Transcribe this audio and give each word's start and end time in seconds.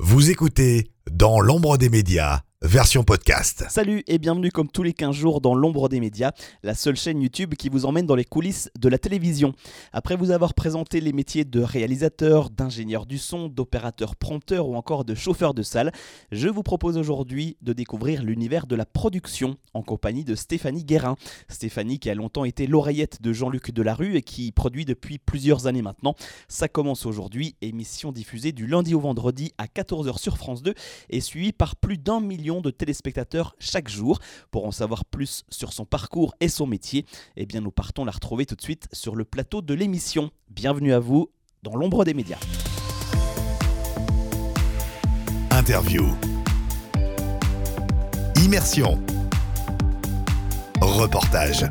Vous 0.00 0.28
écoutez 0.28 0.90
Dans 1.08 1.38
l'ombre 1.38 1.78
des 1.78 1.88
médias, 1.88 2.40
version 2.64 3.04
podcast. 3.04 3.66
Salut 3.68 4.02
et 4.06 4.18
bienvenue 4.18 4.50
comme 4.50 4.70
tous 4.70 4.82
les 4.82 4.94
15 4.94 5.14
jours 5.14 5.42
dans 5.42 5.54
l'ombre 5.54 5.90
des 5.90 6.00
médias, 6.00 6.32
la 6.62 6.74
seule 6.74 6.96
chaîne 6.96 7.20
YouTube 7.20 7.56
qui 7.56 7.68
vous 7.68 7.84
emmène 7.84 8.06
dans 8.06 8.14
les 8.14 8.24
coulisses 8.24 8.70
de 8.80 8.88
la 8.88 8.96
télévision. 8.96 9.52
Après 9.92 10.16
vous 10.16 10.30
avoir 10.30 10.54
présenté 10.54 11.02
les 11.02 11.12
métiers 11.12 11.44
de 11.44 11.60
réalisateur, 11.60 12.48
d'ingénieur 12.48 13.04
du 13.04 13.18
son, 13.18 13.48
d'opérateur 13.48 14.16
prompteur 14.16 14.66
ou 14.66 14.76
encore 14.76 15.04
de 15.04 15.14
chauffeur 15.14 15.52
de 15.52 15.62
salle, 15.62 15.92
je 16.32 16.48
vous 16.48 16.62
propose 16.62 16.96
aujourd'hui 16.96 17.58
de 17.60 17.74
découvrir 17.74 18.22
l'univers 18.22 18.66
de 18.66 18.76
la 18.76 18.86
production 18.86 19.58
en 19.74 19.82
compagnie 19.82 20.24
de 20.24 20.34
Stéphanie 20.34 20.84
Guérin. 20.84 21.16
Stéphanie 21.50 21.98
qui 21.98 22.08
a 22.08 22.14
longtemps 22.14 22.46
été 22.46 22.66
l'oreillette 22.66 23.20
de 23.20 23.34
Jean-Luc 23.34 23.72
Delarue 23.72 24.16
et 24.16 24.22
qui 24.22 24.52
produit 24.52 24.86
depuis 24.86 25.18
plusieurs 25.18 25.66
années 25.66 25.82
maintenant. 25.82 26.14
Ça 26.48 26.68
commence 26.68 27.04
aujourd'hui, 27.04 27.56
émission 27.60 28.10
diffusée 28.10 28.52
du 28.52 28.66
lundi 28.66 28.94
au 28.94 29.00
vendredi 29.00 29.52
à 29.58 29.66
14h 29.66 30.18
sur 30.18 30.38
France 30.38 30.62
2 30.62 30.72
et 31.10 31.20
suivie 31.20 31.52
par 31.52 31.76
plus 31.76 31.98
d'un 31.98 32.22
million 32.22 32.53
de 32.60 32.70
téléspectateurs 32.70 33.54
chaque 33.58 33.88
jour. 33.88 34.18
Pour 34.50 34.66
en 34.66 34.70
savoir 34.70 35.04
plus 35.04 35.44
sur 35.48 35.72
son 35.72 35.84
parcours 35.84 36.34
et 36.40 36.48
son 36.48 36.66
métier, 36.66 37.06
eh 37.36 37.46
bien 37.46 37.60
nous 37.60 37.70
partons 37.70 38.04
la 38.04 38.12
retrouver 38.12 38.46
tout 38.46 38.54
de 38.54 38.62
suite 38.62 38.88
sur 38.92 39.16
le 39.16 39.24
plateau 39.24 39.62
de 39.62 39.74
l'émission. 39.74 40.30
Bienvenue 40.48 40.92
à 40.92 40.98
vous 40.98 41.30
dans 41.62 41.76
l'ombre 41.76 42.04
des 42.04 42.14
médias. 42.14 42.38
Interview. 45.50 46.04
Immersion. 48.36 49.00
Reportage. 50.80 51.64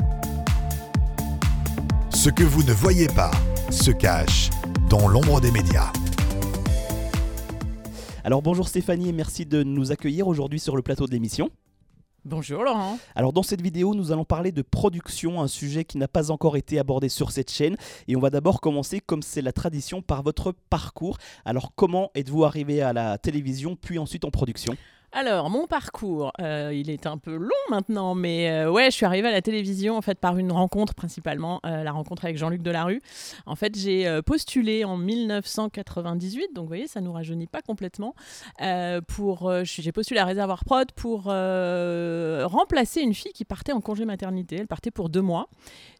Ce 2.09 2.30
que 2.30 2.44
vous 2.44 2.64
ne 2.64 2.73
voyez 2.73 3.08
pas 3.08 3.31
se 3.70 3.92
cache 3.92 4.50
dans 4.90 5.08
l'ombre 5.08 5.42
des 5.42 5.52
médias. 5.52 5.92
Alors 8.26 8.41
bonjour 8.41 8.70
Stéphanie 8.70 9.09
et 9.09 9.12
merci 9.12 9.45
de 9.45 9.63
nous 9.63 9.91
accueillir 9.91 10.30
aujourd'hui 10.30 10.58
sur 10.58 10.77
le 10.77 10.81
plateau 10.81 11.08
de 11.08 11.12
l'émission. 11.12 11.50
Bonjour 12.23 12.64
Laurent. 12.64 12.97
Alors 13.16 13.34
dans 13.34 13.44
cette 13.44 13.59
vidéo, 13.59 13.94
nous 13.94 14.14
allons 14.14 14.23
parler 14.23 14.53
de 14.53 14.61
production, 14.61 15.42
un 15.42 15.50
sujet 15.50 15.84
qui 15.84 15.97
n'a 15.97 16.08
pas 16.08 16.31
encore 16.31 16.56
été 16.56 16.80
abordé 16.80 17.09
sur 17.09 17.31
cette 17.31 17.52
chaîne. 17.52 17.75
Et 18.08 18.16
on 18.16 18.22
va 18.22 18.30
d'abord 18.30 18.62
commencer, 18.62 19.02
comme 19.02 19.22
c'est 19.22 19.42
la 19.42 19.52
tradition, 19.52 20.02
par 20.02 20.23
votre 20.23 20.53
parcours. 20.70 21.17
Alors 21.44 21.73
comment 21.75 22.12
êtes-vous 22.16 22.45
arrivé 22.45 22.81
à 22.81 22.94
la 22.94 23.17
télévision, 23.17 23.75
puis 23.75 24.00
ensuite 24.00 24.23
en 24.23 24.31
production? 24.31 24.78
Alors, 25.16 25.52
mon 25.52 25.67
parcours, 25.67 26.33
euh, 26.42 26.72
il 26.73 26.89
est 26.89 27.06
un 27.06 27.19
peu 27.19 27.36
long 27.36 27.50
maintenant, 27.69 28.16
mais 28.16 28.50
euh, 28.50 28.72
ouais, 28.72 28.86
je 28.86 28.95
suis 28.95 29.06
arrivée 29.06 29.28
à 29.28 29.31
la 29.31 29.44
télévision 29.44 29.95
en 29.95 30.02
fait 30.02 30.17
par 30.17 30.39
une 30.39 30.52
rencontre 30.52 30.95
principalement, 30.95 31.59
euh, 31.67 31.83
la 31.83 31.92
rencontre 31.92 32.25
avec 32.25 32.36
Jean-Luc 32.36 32.64
Delarue. 32.64 33.00
En 33.45 33.56
fait, 33.56 33.78
j'ai 33.78 34.22
postulé 34.25 34.84
en 34.84 34.97
1998, 34.97 36.56
donc 36.56 36.64
vous 36.64 36.67
voyez, 36.67 36.88
ça 36.88 37.00
nous 37.00 37.14
rajeunit 37.14 37.45
pas 37.45 37.61
complètement. 37.61 38.16
pour, 39.08 39.52
j'ai 39.64 39.91
postulé 39.91 40.19
à 40.19 40.25
Réservoir 40.25 40.66
Prod 40.66 40.91
pour 40.94 41.25
remplacer 41.25 43.02
une 43.02 43.14
fille 43.14 43.34
qui 43.34 43.45
partait 43.45 43.72
en 43.72 43.81
congé 43.81 44.06
maternité. 44.06 44.58
Elle 44.59 44.67
partait 44.67 44.91
pour 44.91 45.09
deux 45.09 45.22
mois. 45.22 45.47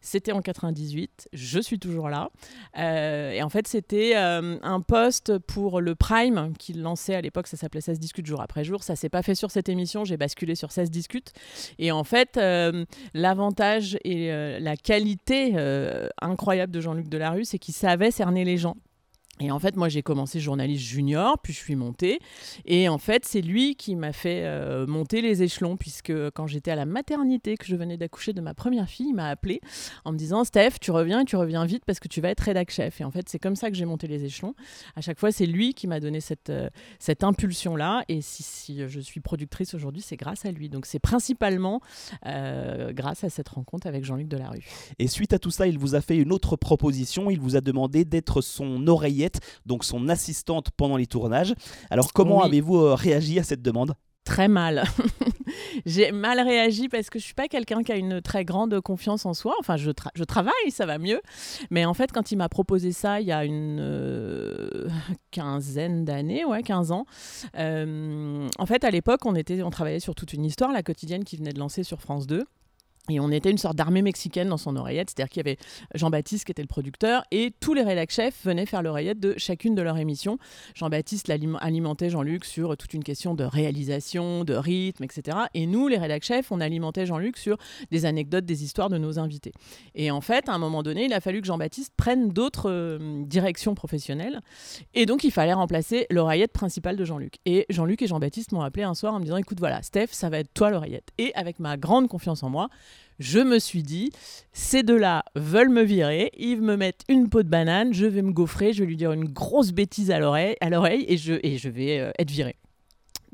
C'était 0.00 0.32
en 0.32 0.42
98. 0.42 1.28
Je 1.32 1.60
suis 1.60 1.78
toujours 1.78 2.08
là. 2.08 2.30
et 2.76 3.42
en 3.42 3.48
fait, 3.48 3.68
c'était 3.68 4.14
un 4.16 4.80
poste 4.80 5.38
pour 5.38 5.80
le 5.80 5.94
Prime 5.94 6.52
qu'il 6.58 6.82
lançait 6.82 7.14
à 7.14 7.20
l'époque. 7.20 7.46
Ça 7.46 7.56
s'appelait 7.56 7.80
16 7.80 8.00
discutes 8.00 8.26
jour 8.26 8.40
après 8.40 8.64
jour. 8.64 8.82
Ça 8.82 8.96
c'est 9.04 9.10
pas 9.10 9.22
fait 9.22 9.34
sur 9.34 9.50
cette 9.50 9.68
émission, 9.68 10.06
j'ai 10.06 10.16
basculé 10.16 10.54
sur 10.54 10.72
16 10.72 10.90
discutes. 10.90 11.34
Et 11.78 11.92
en 11.92 12.04
fait, 12.04 12.38
euh, 12.38 12.86
l'avantage 13.12 13.98
et 14.02 14.32
euh, 14.32 14.58
la 14.58 14.78
qualité 14.78 15.52
euh, 15.56 16.08
incroyable 16.22 16.72
de 16.72 16.80
Jean-Luc 16.80 17.10
Delarue, 17.10 17.44
c'est 17.44 17.58
qu'il 17.58 17.74
savait 17.74 18.10
cerner 18.10 18.46
les 18.46 18.56
gens. 18.56 18.76
Et 19.40 19.50
en 19.50 19.58
fait, 19.58 19.74
moi, 19.74 19.88
j'ai 19.88 20.02
commencé 20.02 20.38
journaliste 20.38 20.84
junior, 20.84 21.38
puis 21.42 21.52
je 21.52 21.58
suis 21.58 21.74
montée. 21.74 22.20
Et 22.66 22.88
en 22.88 22.98
fait, 22.98 23.24
c'est 23.24 23.40
lui 23.40 23.74
qui 23.74 23.96
m'a 23.96 24.12
fait 24.12 24.44
euh, 24.44 24.86
monter 24.86 25.22
les 25.22 25.42
échelons, 25.42 25.76
puisque 25.76 26.12
quand 26.30 26.46
j'étais 26.46 26.70
à 26.70 26.76
la 26.76 26.84
maternité, 26.84 27.56
que 27.56 27.66
je 27.66 27.74
venais 27.74 27.96
d'accoucher 27.96 28.32
de 28.32 28.40
ma 28.40 28.54
première 28.54 28.88
fille, 28.88 29.08
il 29.08 29.14
m'a 29.14 29.28
appelé 29.28 29.60
en 30.04 30.12
me 30.12 30.18
disant 30.18 30.44
Steph, 30.44 30.78
tu 30.80 30.90
reviens 30.90 31.24
tu 31.24 31.36
reviens 31.36 31.64
vite 31.64 31.84
parce 31.84 32.00
que 32.00 32.08
tu 32.08 32.20
vas 32.20 32.30
être 32.30 32.40
rédac 32.40 32.70
chef. 32.70 33.00
Et 33.00 33.04
en 33.04 33.10
fait, 33.10 33.28
c'est 33.28 33.38
comme 33.38 33.56
ça 33.56 33.70
que 33.70 33.76
j'ai 33.76 33.84
monté 33.84 34.06
les 34.06 34.24
échelons. 34.24 34.54
À 34.94 35.00
chaque 35.00 35.18
fois, 35.18 35.32
c'est 35.32 35.46
lui 35.46 35.74
qui 35.74 35.86
m'a 35.86 35.98
donné 35.98 36.20
cette, 36.20 36.50
euh, 36.50 36.70
cette 36.98 37.24
impulsion-là. 37.24 38.04
Et 38.08 38.20
si, 38.20 38.42
si, 38.42 38.86
je 38.86 39.00
suis 39.00 39.20
productrice 39.20 39.74
aujourd'hui, 39.74 40.02
c'est 40.02 40.16
grâce 40.16 40.44
à 40.44 40.52
lui. 40.52 40.68
Donc, 40.68 40.86
c'est 40.86 40.98
principalement 40.98 41.80
euh, 42.26 42.92
grâce 42.92 43.24
à 43.24 43.30
cette 43.30 43.48
rencontre 43.48 43.86
avec 43.86 44.04
Jean-Luc 44.04 44.28
Delarue. 44.28 44.64
Et 44.98 45.08
suite 45.08 45.32
à 45.32 45.38
tout 45.38 45.50
ça, 45.50 45.66
il 45.66 45.78
vous 45.78 45.94
a 45.94 46.00
fait 46.00 46.16
une 46.16 46.32
autre 46.32 46.56
proposition. 46.56 47.30
Il 47.30 47.40
vous 47.40 47.56
a 47.56 47.60
demandé 47.60 48.04
d'être 48.04 48.40
son 48.40 48.86
oreiller 48.86 49.23
donc 49.66 49.84
son 49.84 50.08
assistante 50.08 50.70
pendant 50.76 50.96
les 50.96 51.06
tournages. 51.06 51.54
Alors 51.90 52.12
comment 52.12 52.42
avez-vous 52.42 52.76
euh, 52.76 52.94
réagi 52.94 53.38
à 53.38 53.42
cette 53.42 53.62
demande? 53.62 53.94
Très 54.24 54.48
mal. 54.48 54.84
j'ai 55.86 56.10
mal 56.10 56.40
réagi 56.40 56.88
parce 56.88 57.10
que 57.10 57.18
je 57.18 57.24
suis 57.24 57.34
pas 57.34 57.46
quelqu'un 57.46 57.82
qui 57.82 57.92
a 57.92 57.96
une 57.96 58.22
très 58.22 58.44
grande 58.46 58.80
confiance 58.80 59.26
en 59.26 59.34
soi. 59.34 59.54
Enfin, 59.60 59.76
je, 59.76 59.90
je 60.14 60.24
travaille, 60.24 60.70
ça 60.70 60.86
va 60.86 60.96
mieux. 60.96 61.20
Mais 61.70 61.84
en 61.84 61.92
fait, 61.92 62.10
quand 62.10 62.32
il 62.32 62.36
m'a 62.36 62.48
proposé 62.48 62.92
ça 62.92 63.20
il 63.20 63.26
y 63.26 63.32
a 63.32 63.44
une 63.44 63.80
euh, 63.80 64.88
quinzaine 65.30 66.06
d'années, 66.06 66.44
ouais, 66.46 66.62
15 66.62 66.90
ans, 66.90 67.04
euh, 67.58 68.48
en 68.58 68.66
fait, 68.66 68.84
à 68.84 68.90
l'époque, 68.90 69.26
on, 69.26 69.34
était, 69.34 69.62
on 69.62 69.70
travaillait 69.70 70.00
sur 70.00 70.14
toute 70.14 70.32
une 70.32 70.46
histoire, 70.46 70.72
la 70.72 70.82
quotidienne 70.82 71.24
qui 71.24 71.36
venait 71.36 71.52
de 71.52 71.58
lancer 71.58 71.84
sur 71.84 72.00
France 72.00 72.26
2. 72.26 72.44
Et 73.10 73.20
on 73.20 73.30
était 73.30 73.50
une 73.50 73.58
sorte 73.58 73.76
d'armée 73.76 74.00
mexicaine 74.00 74.48
dans 74.48 74.56
son 74.56 74.76
oreillette, 74.76 75.10
c'est-à-dire 75.10 75.28
qu'il 75.28 75.40
y 75.40 75.48
avait 75.48 75.58
Jean-Baptiste 75.94 76.46
qui 76.46 76.52
était 76.52 76.62
le 76.62 76.68
producteur 76.68 77.22
et 77.30 77.52
tous 77.60 77.74
les 77.74 77.82
rédac 77.82 78.10
chefs 78.10 78.46
venaient 78.46 78.64
faire 78.64 78.82
l'oreillette 78.82 79.20
de 79.20 79.34
chacune 79.36 79.74
de 79.74 79.82
leurs 79.82 79.98
émissions. 79.98 80.38
Jean-Baptiste 80.74 81.30
alimentait 81.60 82.08
Jean-Luc 82.08 82.46
sur 82.46 82.78
toute 82.78 82.94
une 82.94 83.04
question 83.04 83.34
de 83.34 83.44
réalisation, 83.44 84.44
de 84.44 84.54
rythme, 84.54 85.04
etc. 85.04 85.36
Et 85.52 85.66
nous, 85.66 85.86
les 85.88 85.98
rédac 85.98 86.24
chefs, 86.24 86.50
on 86.50 86.60
alimentait 86.60 87.04
Jean-Luc 87.04 87.36
sur 87.36 87.58
des 87.90 88.06
anecdotes, 88.06 88.46
des 88.46 88.64
histoires 88.64 88.88
de 88.88 88.96
nos 88.96 89.18
invités. 89.18 89.52
Et 89.94 90.10
en 90.10 90.22
fait, 90.22 90.48
à 90.48 90.54
un 90.54 90.58
moment 90.58 90.82
donné, 90.82 91.04
il 91.04 91.12
a 91.12 91.20
fallu 91.20 91.42
que 91.42 91.46
Jean-Baptiste 91.46 91.92
prenne 91.98 92.30
d'autres 92.30 92.70
euh, 92.70 93.22
directions 93.26 93.74
professionnelles. 93.74 94.40
Et 94.94 95.04
donc, 95.04 95.24
il 95.24 95.30
fallait 95.30 95.52
remplacer 95.52 96.06
l'oreillette 96.08 96.52
principale 96.52 96.96
de 96.96 97.04
Jean-Luc. 97.04 97.34
Et 97.44 97.66
Jean-Luc 97.68 98.00
et 98.00 98.06
Jean-Baptiste 98.06 98.52
m'ont 98.52 98.62
appelé 98.62 98.84
un 98.84 98.94
soir 98.94 99.12
en 99.12 99.18
me 99.18 99.24
disant, 99.24 99.36
écoute, 99.36 99.58
voilà, 99.60 99.82
Steph, 99.82 100.08
ça 100.12 100.30
va 100.30 100.38
être 100.38 100.54
toi 100.54 100.70
l'oreillette. 100.70 101.10
Et 101.18 101.34
avec 101.34 101.58
ma 101.58 101.76
grande 101.76 102.08
confiance 102.08 102.42
en 102.42 102.48
moi, 102.48 102.70
je 103.18 103.38
me 103.38 103.58
suis 103.58 103.82
dit, 103.82 104.10
ces 104.52 104.82
deux-là 104.82 105.24
veulent 105.36 105.68
me 105.68 105.82
virer, 105.82 106.30
ils 106.36 106.60
me 106.60 106.76
mettent 106.76 107.04
une 107.08 107.28
peau 107.28 107.42
de 107.42 107.48
banane, 107.48 107.94
je 107.94 108.06
vais 108.06 108.22
me 108.22 108.32
gaufrer, 108.32 108.72
je 108.72 108.80
vais 108.80 108.86
lui 108.86 108.96
dire 108.96 109.12
une 109.12 109.26
grosse 109.26 109.72
bêtise 109.72 110.10
à 110.10 110.18
l'oreille, 110.18 110.56
à 110.60 110.70
l'oreille 110.70 111.04
et, 111.08 111.16
je, 111.16 111.34
et 111.42 111.58
je 111.58 111.68
vais 111.68 112.00
euh, 112.00 112.10
être 112.18 112.30
viré. 112.30 112.56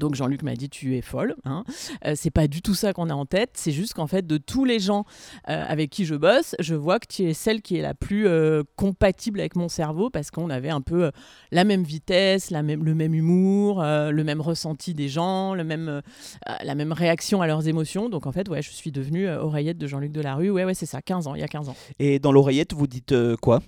Donc 0.01 0.15
Jean-Luc 0.15 0.43
m'a 0.43 0.57
dit 0.57 0.71
tu 0.71 0.97
es 0.97 1.03
folle. 1.03 1.37
Hein. 1.45 1.63
Euh, 2.07 2.15
c'est 2.17 2.31
pas 2.31 2.49
du 2.49 2.63
tout 2.63 2.75
ça 2.75 2.93
qu'on 2.93 3.11
a 3.11 3.15
en 3.15 3.27
tête. 3.27 3.51
C'est 3.55 3.71
juste 3.71 3.95
qu'en 3.95 4.07
fait 4.07 4.27
de 4.27 4.39
tous 4.39 4.65
les 4.65 4.81
gens 4.81 5.05
euh, 5.49 5.63
avec 5.69 5.91
qui 5.91 6.07
je 6.07 6.15
bosse, 6.15 6.57
je 6.59 6.75
vois 6.75 6.99
que 6.99 7.07
tu 7.07 7.25
es 7.25 7.35
celle 7.35 7.61
qui 7.61 7.77
est 7.77 7.83
la 7.83 7.95
plus 7.95 8.27
euh, 8.27 8.63
compatible 8.77 9.41
avec 9.41 9.55
mon 9.57 9.69
cerveau 9.69 10.09
parce 10.09 10.31
qu'on 10.31 10.49
avait 10.49 10.71
un 10.71 10.81
peu 10.81 11.11
la 11.53 11.65
même 11.65 11.83
vitesse, 11.83 12.51
le 12.51 12.63
même 12.63 13.15
humour, 13.15 13.83
le 13.83 14.23
même 14.25 14.41
ressenti 14.41 14.95
des 14.95 15.09
gens, 15.09 15.55
la 15.55 15.65
même 15.65 16.93
réaction 16.93 17.43
à 17.43 17.47
leurs 17.47 17.69
émotions. 17.69 18.09
Donc 18.09 18.27
en 18.27 18.33
fait 18.33 18.49
ouais, 18.49 18.63
je 18.63 18.71
suis 18.71 18.91
devenue 18.91 19.29
oreillette 19.29 19.77
de 19.77 19.87
Jean-Luc 19.87 20.13
Delarue. 20.13 20.51
Ouais 20.51 20.65
ouais 20.65 20.75
c'est 20.75 20.87
ça, 20.87 21.03
15 21.03 21.27
ans, 21.27 21.35
il 21.35 21.43
y 21.43 21.45
a 21.45 21.49
15 21.49 21.69
ans. 21.69 21.77
Et 21.99 22.19
dans 22.19 22.33
l'oreillette 22.33 22.73
vous 22.73 22.87
dites 22.87 23.15
quoi? 23.43 23.61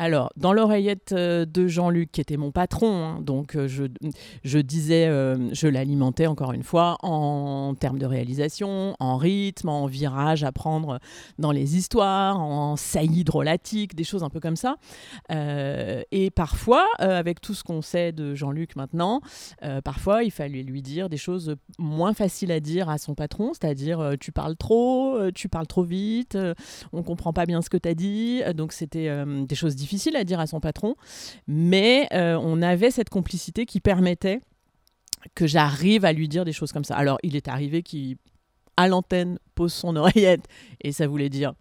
Alors, 0.00 0.30
dans 0.36 0.52
l'oreillette 0.52 1.12
de 1.14 1.66
Jean-Luc, 1.68 2.10
qui 2.12 2.20
était 2.20 2.36
mon 2.36 2.50
patron, 2.50 3.04
hein, 3.04 3.20
donc 3.20 3.56
je, 3.66 3.84
je 4.44 4.58
disais, 4.58 5.06
je 5.52 5.68
l'alimentais 5.68 6.26
encore 6.26 6.52
une 6.52 6.62
fois 6.62 6.96
en 7.02 7.74
termes 7.78 7.98
de 7.98 8.06
réalisation, 8.06 8.96
en 8.98 9.16
rythme, 9.16 9.68
en 9.68 9.86
virage 9.86 10.42
à 10.44 10.52
prendre 10.52 10.98
dans 11.38 11.52
les 11.52 11.76
histoires, 11.76 12.40
en 12.40 12.76
saillie 12.76 13.24
drôlatique, 13.24 13.94
des 13.94 14.04
choses 14.04 14.22
un 14.22 14.30
peu 14.30 14.40
comme 14.40 14.56
ça. 14.56 14.76
Euh, 15.30 16.02
et 16.10 16.30
parfois, 16.30 16.86
euh, 17.00 17.18
avec 17.18 17.40
tout 17.40 17.54
ce 17.54 17.62
qu'on 17.62 17.82
sait 17.82 18.12
de 18.12 18.34
Jean-Luc 18.34 18.76
maintenant, 18.76 19.20
euh, 19.62 19.80
parfois 19.80 20.24
il 20.24 20.30
fallait 20.30 20.62
lui 20.62 20.82
dire 20.82 21.08
des 21.08 21.16
choses 21.16 21.56
moins 21.78 22.14
faciles 22.14 22.52
à 22.52 22.60
dire 22.60 22.88
à 22.88 22.98
son 22.98 23.14
patron, 23.14 23.52
c'est-à-dire 23.52 24.14
tu 24.20 24.32
parles 24.32 24.56
trop, 24.56 25.18
tu 25.34 25.48
parles 25.48 25.66
trop 25.66 25.82
vite, 25.82 26.38
on 26.92 27.02
comprend 27.02 27.32
pas 27.32 27.46
bien 27.46 27.62
ce 27.62 27.70
que 27.70 27.76
tu 27.76 27.88
as 27.88 27.94
dit. 27.94 28.42
Donc 28.54 28.72
c'était 28.72 29.24
des 29.46 29.54
choses 29.54 29.76
difficiles 29.90 30.16
à 30.16 30.24
dire 30.24 30.40
à 30.40 30.46
son 30.46 30.60
patron, 30.60 30.94
mais 31.46 32.08
on 32.12 32.62
avait 32.62 32.90
cette 32.90 33.10
complicité 33.10 33.66
qui 33.66 33.80
permettait 33.80 34.40
que 35.34 35.46
j'arrive 35.46 36.04
à 36.04 36.12
lui 36.12 36.28
dire 36.28 36.44
des 36.44 36.52
choses 36.52 36.72
comme 36.72 36.84
ça. 36.84 36.96
Alors, 36.96 37.18
il 37.22 37.36
est 37.36 37.48
arrivé 37.48 37.82
qu'il, 37.82 38.16
à 38.76 38.88
l'antenne, 38.88 39.38
pose 39.54 39.72
son 39.72 39.96
oreillette 39.96 40.46
et 40.80 40.92
ça 40.92 41.06
voulait 41.06 41.28
dire 41.28 41.54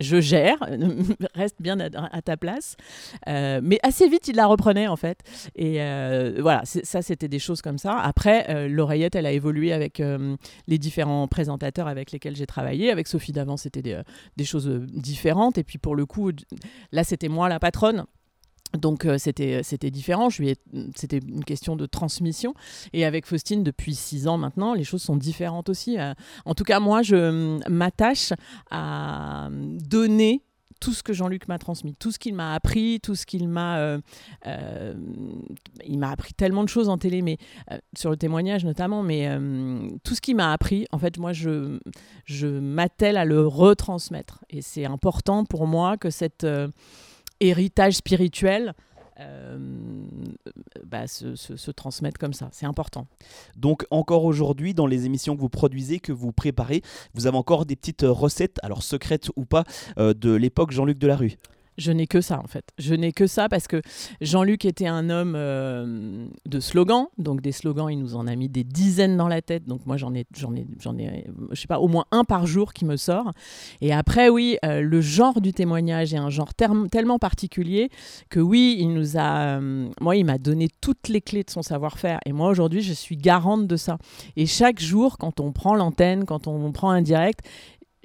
je 0.00 0.20
gère, 0.20 0.58
reste 1.34 1.56
bien 1.60 1.78
à, 1.80 2.22
ta 2.22 2.36
place. 2.36 2.76
Euh, 3.28 3.60
mais 3.62 3.78
assez 3.82 4.08
vite, 4.08 4.28
il 4.28 4.36
la 4.36 4.46
reprenait 4.46 4.88
en 4.88 4.96
fait. 4.96 5.20
Et 5.54 5.82
euh, 5.82 6.38
voilà, 6.40 6.62
ça, 6.64 7.02
c'était 7.02 7.28
des 7.28 7.38
choses 7.38 7.62
comme 7.62 7.78
ça. 7.78 7.98
Après, 7.98 8.46
euh, 8.50 8.68
l'oreillette, 8.68 9.14
elle 9.14 9.26
a 9.26 9.32
évolué 9.32 9.72
avec 9.72 10.02
les 10.66 10.78
différents 10.78 11.28
présentateurs 11.28 11.88
avec 11.88 12.12
lesquels 12.12 12.36
j'ai 12.36 12.46
travaillé. 12.46 12.90
Avec 12.90 13.08
Sophie 13.08 13.32
d'avant, 13.32 13.56
c'était 13.56 13.82
des, 13.82 14.00
des, 14.36 14.44
choses 14.44 14.68
différentes. 14.92 15.58
Et 15.58 15.64
puis 15.64 15.78
pour 15.78 15.96
le 15.96 16.06
coup, 16.06 16.30
là, 16.92 17.04
c'était 17.04 17.28
moi 17.28 17.48
la 17.48 17.58
patronne. 17.58 18.06
Donc 18.76 19.04
euh, 19.04 19.18
c'était 19.18 19.62
c'était 19.62 19.90
différent. 19.90 20.28
Ai- 20.40 20.56
c'était 20.94 21.18
une 21.18 21.44
question 21.44 21.76
de 21.76 21.86
transmission. 21.86 22.54
Et 22.92 23.04
avec 23.04 23.26
Faustine 23.26 23.62
depuis 23.62 23.94
six 23.94 24.28
ans 24.28 24.38
maintenant, 24.38 24.74
les 24.74 24.84
choses 24.84 25.02
sont 25.02 25.16
différentes 25.16 25.68
aussi. 25.68 25.98
Euh, 25.98 26.14
en 26.44 26.54
tout 26.54 26.64
cas, 26.64 26.80
moi, 26.80 27.02
je 27.02 27.16
euh, 27.16 27.58
m'attache 27.68 28.32
à 28.70 29.48
donner 29.50 30.42
tout 30.78 30.92
ce 30.92 31.02
que 31.02 31.14
Jean-Luc 31.14 31.48
m'a 31.48 31.58
transmis, 31.58 31.94
tout 31.98 32.12
ce 32.12 32.18
qu'il 32.18 32.34
m'a 32.34 32.52
appris, 32.52 33.00
tout 33.00 33.14
ce 33.14 33.24
qu'il 33.24 33.48
m'a, 33.48 33.78
euh, 33.78 33.98
euh, 34.46 34.92
il 35.86 35.98
m'a 35.98 36.10
appris 36.10 36.34
tellement 36.34 36.64
de 36.64 36.68
choses 36.68 36.90
en 36.90 36.98
télé, 36.98 37.22
mais 37.22 37.38
euh, 37.72 37.78
sur 37.96 38.10
le 38.10 38.18
témoignage 38.18 38.62
notamment, 38.66 39.02
mais 39.02 39.26
euh, 39.26 39.88
tout 40.04 40.14
ce 40.14 40.20
qu'il 40.20 40.36
m'a 40.36 40.52
appris, 40.52 40.86
en 40.92 40.98
fait, 40.98 41.16
moi, 41.16 41.32
je, 41.32 41.78
je 42.26 42.46
m'attelle 42.46 43.16
à 43.16 43.24
le 43.24 43.46
retransmettre, 43.46 44.44
et 44.50 44.60
c'est 44.60 44.84
important 44.84 45.46
pour 45.46 45.66
moi 45.66 45.96
que 45.96 46.10
cet 46.10 46.44
euh, 46.44 46.68
héritage 47.40 47.94
spirituel 47.94 48.74
euh, 49.18 49.56
bah, 50.84 51.06
se, 51.06 51.34
se- 51.36 51.70
transmette 51.70 52.18
comme 52.18 52.34
ça. 52.34 52.50
C'est 52.52 52.66
important. 52.66 53.06
Donc 53.56 53.86
encore 53.90 54.24
aujourd'hui, 54.24 54.74
dans 54.74 54.86
les 54.86 55.06
émissions 55.06 55.34
que 55.36 55.40
vous 55.40 55.48
produisez, 55.48 56.00
que 56.00 56.12
vous 56.12 56.32
préparez, 56.32 56.82
vous 57.14 57.26
avez 57.26 57.36
encore 57.38 57.64
des 57.64 57.76
petites 57.76 58.04
recettes, 58.06 58.58
alors 58.62 58.82
secrètes 58.82 59.30
ou 59.36 59.46
pas, 59.46 59.64
euh, 59.98 60.12
de 60.12 60.34
l'époque 60.34 60.70
Jean-Luc 60.72 60.98
Delarue. 60.98 61.36
Je 61.78 61.92
n'ai 61.92 62.06
que 62.06 62.20
ça 62.20 62.40
en 62.42 62.46
fait. 62.46 62.64
Je 62.78 62.94
n'ai 62.94 63.12
que 63.12 63.26
ça 63.26 63.48
parce 63.48 63.66
que 63.68 63.82
Jean-Luc 64.20 64.64
était 64.64 64.86
un 64.86 65.10
homme 65.10 65.34
euh, 65.36 66.26
de 66.46 66.60
slogans. 66.60 67.06
Donc 67.18 67.40
des 67.40 67.52
slogans, 67.52 67.90
il 67.90 67.98
nous 67.98 68.16
en 68.16 68.26
a 68.26 68.34
mis 68.34 68.48
des 68.48 68.64
dizaines 68.64 69.16
dans 69.16 69.28
la 69.28 69.42
tête. 69.42 69.66
Donc 69.66 69.84
moi 69.86 69.96
j'en 69.96 70.14
ai, 70.14 70.26
j'en 70.36 70.54
ai, 70.54 70.66
j'en 70.80 70.96
ai, 70.98 71.26
je 71.52 71.60
sais 71.60 71.66
pas, 71.66 71.78
au 71.78 71.88
moins 71.88 72.06
un 72.10 72.24
par 72.24 72.46
jour 72.46 72.72
qui 72.72 72.84
me 72.84 72.96
sort. 72.96 73.32
Et 73.80 73.92
après 73.92 74.28
oui, 74.28 74.58
euh, 74.64 74.80
le 74.80 75.00
genre 75.00 75.40
du 75.40 75.52
témoignage 75.52 76.14
est 76.14 76.18
un 76.18 76.30
genre 76.30 76.54
tellement 76.54 77.18
particulier 77.18 77.90
que 78.30 78.40
oui, 78.40 78.76
il 78.78 78.92
nous 78.92 79.16
a, 79.16 79.58
euh, 79.58 79.88
moi 80.00 80.16
il 80.16 80.24
m'a 80.24 80.38
donné 80.38 80.68
toutes 80.80 81.08
les 81.08 81.20
clés 81.20 81.42
de 81.42 81.50
son 81.50 81.62
savoir-faire. 81.62 82.18
Et 82.26 82.32
moi 82.32 82.48
aujourd'hui 82.48 82.82
je 82.82 82.92
suis 82.92 83.16
garante 83.16 83.66
de 83.66 83.76
ça. 83.76 83.98
Et 84.36 84.46
chaque 84.46 84.80
jour, 84.80 85.18
quand 85.18 85.40
on 85.40 85.52
prend 85.52 85.74
l'antenne, 85.74 86.24
quand 86.24 86.46
on 86.46 86.72
prend 86.72 86.90
un 86.90 87.02
direct, 87.02 87.40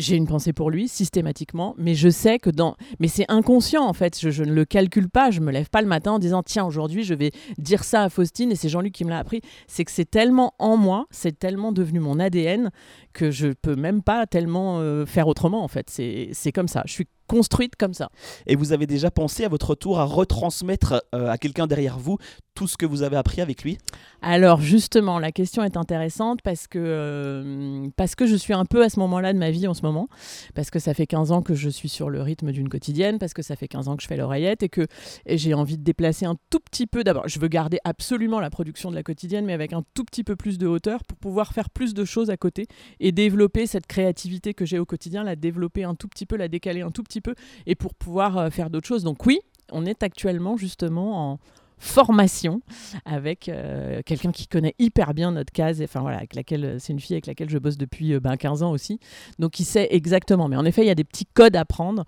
j'ai 0.01 0.15
une 0.15 0.27
pensée 0.27 0.53
pour 0.53 0.69
lui 0.69 0.87
systématiquement, 0.87 1.75
mais 1.77 1.95
je 1.95 2.09
sais 2.09 2.39
que 2.39 2.49
dans, 2.49 2.75
mais 2.99 3.07
c'est 3.07 3.25
inconscient 3.29 3.83
en 3.83 3.93
fait. 3.93 4.19
Je, 4.19 4.43
ne 4.43 4.53
le 4.53 4.65
calcule 4.65 5.09
pas. 5.09 5.31
Je 5.31 5.39
me 5.39 5.51
lève 5.51 5.69
pas 5.69 5.81
le 5.81 5.87
matin 5.87 6.13
en 6.13 6.19
disant 6.19 6.43
tiens 6.43 6.65
aujourd'hui 6.65 7.03
je 7.03 7.13
vais 7.13 7.31
dire 7.57 7.83
ça 7.83 8.03
à 8.03 8.09
Faustine 8.09 8.51
et 8.51 8.55
c'est 8.55 8.69
Jean-Luc 8.69 8.93
qui 8.93 9.05
me 9.05 9.09
l'a 9.09 9.19
appris. 9.19 9.41
C'est 9.67 9.85
que 9.85 9.91
c'est 9.91 10.09
tellement 10.09 10.53
en 10.59 10.77
moi, 10.77 11.05
c'est 11.11 11.37
tellement 11.37 11.71
devenu 11.71 11.99
mon 11.99 12.19
ADN 12.19 12.71
que 13.13 13.31
je 13.31 13.47
peux 13.47 13.75
même 13.75 14.01
pas 14.01 14.25
tellement 14.25 14.79
euh, 14.79 15.05
faire 15.05 15.27
autrement 15.27 15.63
en 15.63 15.67
fait. 15.67 15.89
C'est 15.89 16.29
c'est 16.33 16.51
comme 16.51 16.67
ça. 16.67 16.83
Je 16.85 16.93
suis 16.93 17.07
construite 17.27 17.77
comme 17.77 17.93
ça. 17.93 18.09
Et 18.45 18.57
vous 18.57 18.73
avez 18.73 18.87
déjà 18.87 19.09
pensé 19.09 19.45
à 19.45 19.47
votre 19.47 19.73
tour 19.73 19.99
à 19.99 20.03
retransmettre 20.03 21.05
euh, 21.15 21.29
à 21.29 21.37
quelqu'un 21.37 21.65
derrière 21.65 21.97
vous 21.97 22.17
tout 22.61 22.67
ce 22.67 22.77
que 22.77 22.85
vous 22.85 23.01
avez 23.01 23.15
appris 23.15 23.41
avec 23.41 23.63
lui 23.63 23.79
Alors 24.21 24.61
justement, 24.61 25.17
la 25.17 25.31
question 25.31 25.63
est 25.63 25.77
intéressante 25.77 26.43
parce 26.43 26.67
que, 26.67 26.77
euh, 26.77 27.87
parce 27.95 28.13
que 28.13 28.27
je 28.27 28.35
suis 28.35 28.53
un 28.53 28.65
peu 28.65 28.83
à 28.83 28.89
ce 28.89 28.99
moment-là 28.99 29.33
de 29.33 29.39
ma 29.39 29.49
vie 29.49 29.67
en 29.67 29.73
ce 29.73 29.81
moment, 29.81 30.09
parce 30.53 30.69
que 30.69 30.77
ça 30.77 30.93
fait 30.93 31.07
15 31.07 31.31
ans 31.31 31.41
que 31.41 31.55
je 31.55 31.69
suis 31.69 31.89
sur 31.89 32.11
le 32.11 32.21
rythme 32.21 32.51
d'une 32.51 32.69
quotidienne, 32.69 33.17
parce 33.17 33.33
que 33.33 33.41
ça 33.41 33.55
fait 33.55 33.67
15 33.67 33.87
ans 33.87 33.95
que 33.95 34.03
je 34.03 34.07
fais 34.07 34.15
l'oreillette 34.15 34.61
et 34.61 34.69
que 34.69 34.85
j'ai 35.25 35.55
envie 35.55 35.79
de 35.79 35.83
déplacer 35.83 36.27
un 36.27 36.35
tout 36.51 36.59
petit 36.59 36.85
peu. 36.85 37.03
D'abord, 37.03 37.27
je 37.27 37.39
veux 37.39 37.47
garder 37.47 37.79
absolument 37.83 38.39
la 38.39 38.51
production 38.51 38.91
de 38.91 38.95
la 38.95 39.01
quotidienne, 39.01 39.43
mais 39.45 39.53
avec 39.53 39.73
un 39.73 39.81
tout 39.95 40.03
petit 40.03 40.23
peu 40.23 40.35
plus 40.35 40.59
de 40.59 40.67
hauteur 40.67 41.03
pour 41.03 41.17
pouvoir 41.17 41.53
faire 41.53 41.71
plus 41.71 41.95
de 41.95 42.05
choses 42.05 42.29
à 42.29 42.37
côté 42.37 42.67
et 42.99 43.11
développer 43.11 43.65
cette 43.65 43.87
créativité 43.87 44.53
que 44.53 44.67
j'ai 44.67 44.77
au 44.77 44.85
quotidien, 44.85 45.23
la 45.23 45.35
développer 45.35 45.83
un 45.83 45.95
tout 45.95 46.07
petit 46.07 46.27
peu, 46.27 46.37
la 46.37 46.47
décaler 46.47 46.81
un 46.81 46.91
tout 46.91 47.01
petit 47.01 47.21
peu 47.21 47.33
et 47.65 47.73
pour 47.73 47.95
pouvoir 47.95 48.37
euh, 48.37 48.49
faire 48.51 48.69
d'autres 48.69 48.87
choses. 48.87 49.03
Donc 49.03 49.25
oui, 49.25 49.39
on 49.71 49.87
est 49.87 50.03
actuellement 50.03 50.57
justement 50.57 51.31
en 51.31 51.39
formation 51.81 52.61
avec 53.05 53.49
euh, 53.49 54.01
quelqu'un 54.05 54.31
qui 54.31 54.47
connaît 54.47 54.75
hyper 54.79 55.13
bien 55.13 55.31
notre 55.31 55.51
case, 55.51 55.81
enfin 55.81 56.01
voilà, 56.01 56.17
avec 56.17 56.35
laquelle 56.35 56.77
c'est 56.79 56.93
une 56.93 56.99
fille 56.99 57.15
avec 57.15 57.25
laquelle 57.27 57.49
je 57.49 57.57
bosse 57.57 57.77
depuis 57.77 58.13
euh, 58.13 58.19
ben, 58.19 58.37
15 58.37 58.63
ans 58.63 58.71
aussi, 58.71 58.99
donc 59.39 59.59
il 59.59 59.65
sait 59.65 59.87
exactement. 59.91 60.47
Mais 60.47 60.55
en 60.55 60.65
effet, 60.65 60.83
il 60.83 60.87
y 60.87 60.91
a 60.91 60.95
des 60.95 61.03
petits 61.03 61.25
codes 61.25 61.55
à 61.55 61.65
prendre 61.65 62.05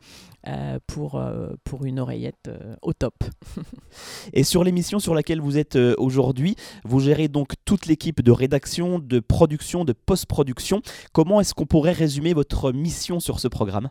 euh, 0.47 0.77
pour, 0.87 1.15
euh, 1.15 1.53
pour 1.63 1.85
une 1.85 1.99
oreillette 1.99 2.49
euh, 2.49 2.75
au 2.81 2.91
top. 2.91 3.15
Et 4.33 4.43
sur 4.43 4.63
l'émission 4.63 4.99
sur 4.99 5.15
laquelle 5.15 5.39
vous 5.39 5.57
êtes 5.57 5.77
euh, 5.77 5.95
aujourd'hui, 5.97 6.55
vous 6.83 6.99
gérez 6.99 7.29
donc 7.29 7.53
toute 7.63 7.85
l'équipe 7.85 8.21
de 8.21 8.31
rédaction, 8.31 8.99
de 8.99 9.19
production, 9.21 9.85
de 9.85 9.93
post-production. 9.93 10.81
Comment 11.13 11.39
est-ce 11.39 11.53
qu'on 11.53 11.65
pourrait 11.65 11.93
résumer 11.93 12.33
votre 12.33 12.73
mission 12.73 13.19
sur 13.19 13.39
ce 13.39 13.47
programme? 13.47 13.89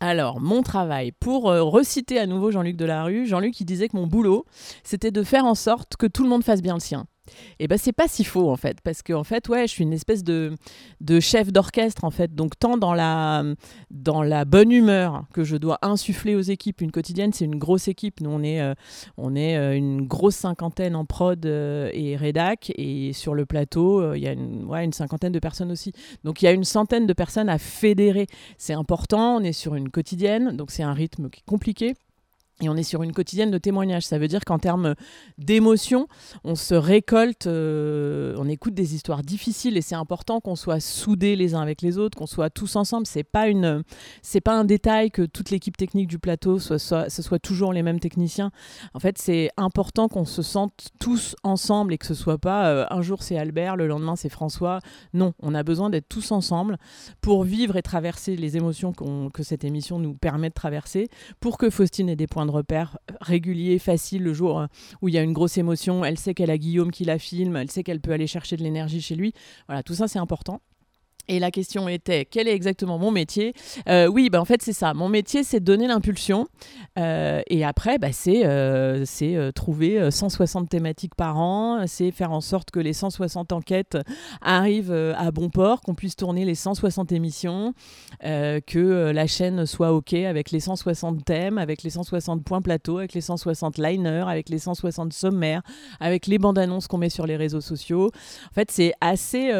Alors, 0.00 0.40
mon 0.40 0.62
travail, 0.62 1.12
pour 1.12 1.50
euh, 1.50 1.62
reciter 1.62 2.18
à 2.18 2.26
nouveau 2.26 2.50
Jean-Luc 2.50 2.76
Delarue, 2.76 3.26
Jean-Luc 3.26 3.58
il 3.60 3.64
disait 3.64 3.88
que 3.88 3.96
mon 3.96 4.06
boulot, 4.06 4.44
c'était 4.84 5.10
de 5.10 5.22
faire 5.22 5.46
en 5.46 5.54
sorte 5.54 5.96
que 5.96 6.06
tout 6.06 6.22
le 6.22 6.28
monde 6.28 6.44
fasse 6.44 6.60
bien 6.60 6.74
le 6.74 6.80
sien. 6.80 7.06
Et 7.58 7.68
ben 7.68 7.78
c'est 7.78 7.92
pas 7.92 8.08
si 8.08 8.24
faux 8.24 8.50
en 8.50 8.56
fait, 8.56 8.80
parce 8.82 9.02
que 9.02 9.12
en 9.12 9.24
fait 9.24 9.48
ouais, 9.48 9.66
je 9.66 9.72
suis 9.72 9.84
une 9.84 9.92
espèce 9.92 10.24
de, 10.24 10.54
chef 11.20 11.52
d'orchestre 11.52 12.04
en 12.04 12.10
fait, 12.10 12.34
donc 12.34 12.58
tant 12.58 12.76
dans 12.76 12.94
la 12.94 13.44
dans 13.90 14.22
la 14.22 14.44
bonne 14.44 14.72
humeur 14.72 15.24
que 15.32 15.44
je 15.44 15.56
dois 15.56 15.78
insuffler 15.82 16.34
aux 16.34 16.40
équipes. 16.40 16.80
Une 16.80 16.92
quotidienne, 16.92 17.32
c'est 17.32 17.44
une 17.44 17.58
grosse 17.58 17.88
équipe. 17.88 18.20
Nous 18.20 18.30
on 18.30 18.42
est 18.42 18.60
euh, 18.60 18.74
on 19.16 19.34
est 19.34 19.56
euh, 19.56 19.76
une 19.76 20.06
grosse 20.06 20.36
cinquantaine 20.36 20.96
en 20.96 21.04
prod 21.04 21.44
euh, 21.46 21.90
et 21.92 22.16
rédac, 22.16 22.72
et 22.76 23.12
sur 23.12 23.34
le 23.34 23.46
plateau 23.46 24.14
il 24.14 24.22
y 24.22 24.28
a 24.28 24.32
une 24.32 24.64
ouais, 24.64 24.84
une 24.84 24.92
cinquantaine 24.92 25.32
de 25.32 25.38
personnes 25.38 25.72
aussi. 25.72 25.92
Donc 26.24 26.42
il 26.42 26.46
y 26.46 26.48
a 26.48 26.52
une 26.52 26.64
centaine 26.64 27.06
de 27.06 27.12
personnes 27.12 27.48
à 27.48 27.58
fédérer. 27.58 28.26
C'est 28.58 28.74
important. 28.74 29.36
On 29.36 29.40
est 29.40 29.52
sur 29.52 29.74
une 29.74 29.90
quotidienne, 29.90 30.56
donc 30.56 30.70
c'est 30.70 30.82
un 30.82 30.92
rythme 30.92 31.30
qui 31.30 31.40
est 31.40 31.46
compliqué. 31.46 31.94
Et 32.62 32.70
on 32.70 32.76
est 32.76 32.82
sur 32.82 33.02
une 33.02 33.12
quotidienne 33.12 33.50
de 33.50 33.58
témoignages. 33.58 34.06
Ça 34.06 34.18
veut 34.18 34.28
dire 34.28 34.44
qu'en 34.44 34.58
termes 34.58 34.94
d'émotion, 35.36 36.08
on 36.42 36.54
se 36.54 36.74
récolte, 36.74 37.46
euh, 37.46 38.34
on 38.38 38.48
écoute 38.48 38.72
des 38.72 38.94
histoires 38.94 39.22
difficiles 39.22 39.76
et 39.76 39.82
c'est 39.82 39.94
important 39.94 40.40
qu'on 40.40 40.56
soit 40.56 40.80
soudés 40.80 41.36
les 41.36 41.54
uns 41.54 41.60
avec 41.60 41.82
les 41.82 41.98
autres, 41.98 42.16
qu'on 42.16 42.26
soit 42.26 42.48
tous 42.48 42.76
ensemble. 42.76 43.06
C'est 43.06 43.24
pas 43.24 43.48
une, 43.48 43.82
c'est 44.22 44.40
pas 44.40 44.54
un 44.54 44.64
détail 44.64 45.10
que 45.10 45.20
toute 45.20 45.50
l'équipe 45.50 45.76
technique 45.76 46.08
du 46.08 46.18
plateau 46.18 46.58
soit, 46.58 46.78
soit, 46.78 47.10
soit 47.10 47.38
toujours 47.38 47.74
les 47.74 47.82
mêmes 47.82 48.00
techniciens. 48.00 48.50
En 48.94 49.00
fait, 49.00 49.18
c'est 49.18 49.50
important 49.58 50.08
qu'on 50.08 50.24
se 50.24 50.40
sente 50.40 50.88
tous 50.98 51.36
ensemble 51.42 51.92
et 51.92 51.98
que 51.98 52.06
ce 52.06 52.14
soit 52.14 52.38
pas 52.38 52.68
euh, 52.68 52.86
un 52.88 53.02
jour 53.02 53.22
c'est 53.22 53.36
Albert, 53.36 53.76
le 53.76 53.86
lendemain 53.86 54.16
c'est 54.16 54.30
François. 54.30 54.80
Non, 55.12 55.34
on 55.42 55.54
a 55.54 55.62
besoin 55.62 55.90
d'être 55.90 56.08
tous 56.08 56.32
ensemble 56.32 56.78
pour 57.20 57.44
vivre 57.44 57.76
et 57.76 57.82
traverser 57.82 58.34
les 58.34 58.56
émotions 58.56 58.94
que 59.30 59.42
cette 59.42 59.64
émission 59.64 59.98
nous 59.98 60.14
permet 60.14 60.48
de 60.48 60.54
traverser, 60.54 61.08
pour 61.40 61.58
que 61.58 61.68
Faustine 61.68 62.08
ait 62.08 62.16
des 62.16 62.26
points 62.26 62.45
de 62.46 62.50
repère 62.50 62.98
réguliers, 63.20 63.78
faciles, 63.78 64.22
le 64.22 64.32
jour 64.34 64.60
euh, 64.60 64.66
où 65.02 65.08
il 65.08 65.14
y 65.14 65.18
a 65.18 65.22
une 65.22 65.32
grosse 65.32 65.58
émotion, 65.58 66.04
elle 66.04 66.18
sait 66.18 66.34
qu'elle 66.34 66.50
a 66.50 66.58
Guillaume 66.58 66.90
qui 66.90 67.04
la 67.04 67.18
filme, 67.18 67.56
elle 67.56 67.70
sait 67.70 67.82
qu'elle 67.82 68.00
peut 68.00 68.12
aller 68.12 68.26
chercher 68.26 68.56
de 68.56 68.62
l'énergie 68.62 69.00
chez 69.00 69.14
lui. 69.14 69.32
Voilà, 69.66 69.82
tout 69.82 69.94
ça 69.94 70.08
c'est 70.08 70.18
important. 70.18 70.60
Et 71.28 71.38
la 71.40 71.50
question 71.50 71.88
était, 71.88 72.24
quel 72.24 72.46
est 72.46 72.54
exactement 72.54 72.98
mon 72.98 73.10
métier? 73.10 73.52
Euh, 73.88 74.06
Oui, 74.06 74.30
bah, 74.30 74.40
en 74.40 74.44
fait, 74.44 74.62
c'est 74.62 74.72
ça. 74.72 74.94
Mon 74.94 75.08
métier, 75.08 75.42
c'est 75.42 75.60
donner 75.60 75.88
l'impulsion. 75.88 76.46
Euh, 76.98 77.42
et 77.48 77.64
après, 77.64 77.98
bah, 77.98 78.12
c'est 78.12 78.46
euh, 78.46 79.04
euh, 79.22 79.52
trouver 79.52 80.00
euh, 80.00 80.10
160 80.10 80.68
thématiques 80.68 81.14
par 81.16 81.36
an. 81.38 81.84
C'est 81.86 82.12
faire 82.12 82.30
en 82.30 82.40
sorte 82.40 82.70
que 82.70 82.78
les 82.78 82.92
160 82.92 83.52
enquêtes 83.52 83.98
arrivent 84.40 84.92
à 84.92 85.30
bon 85.32 85.50
port, 85.50 85.80
qu'on 85.80 85.94
puisse 85.94 86.16
tourner 86.16 86.44
les 86.44 86.54
160 86.54 87.10
émissions, 87.12 87.74
que 88.22 89.10
la 89.12 89.26
chaîne 89.26 89.66
soit 89.66 89.92
OK 89.92 90.14
avec 90.14 90.50
les 90.50 90.60
160 90.60 91.24
thèmes, 91.24 91.58
avec 91.58 91.82
les 91.82 91.90
160 91.90 92.44
points 92.44 92.62
plateau, 92.62 92.98
avec 92.98 93.14
les 93.14 93.20
160 93.20 93.78
liners, 93.78 94.24
avec 94.28 94.48
les 94.48 94.58
160 94.58 95.12
sommaires, 95.12 95.62
avec 96.00 96.26
les 96.26 96.38
bandes 96.38 96.58
annonces 96.58 96.86
qu'on 96.86 96.98
met 96.98 97.10
sur 97.10 97.26
les 97.26 97.36
réseaux 97.36 97.60
sociaux. 97.60 98.10
En 98.50 98.54
fait, 98.54 98.70
c'est 98.70 98.92
assez... 99.00 99.50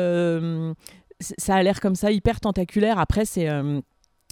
ça 1.21 1.57
a 1.57 1.63
l'air 1.63 1.81
comme 1.81 1.95
ça 1.95 2.11
hyper 2.11 2.41
tentaculaire. 2.41 2.99
Après, 2.99 3.25
c'est 3.25 3.49
euh, 3.49 3.81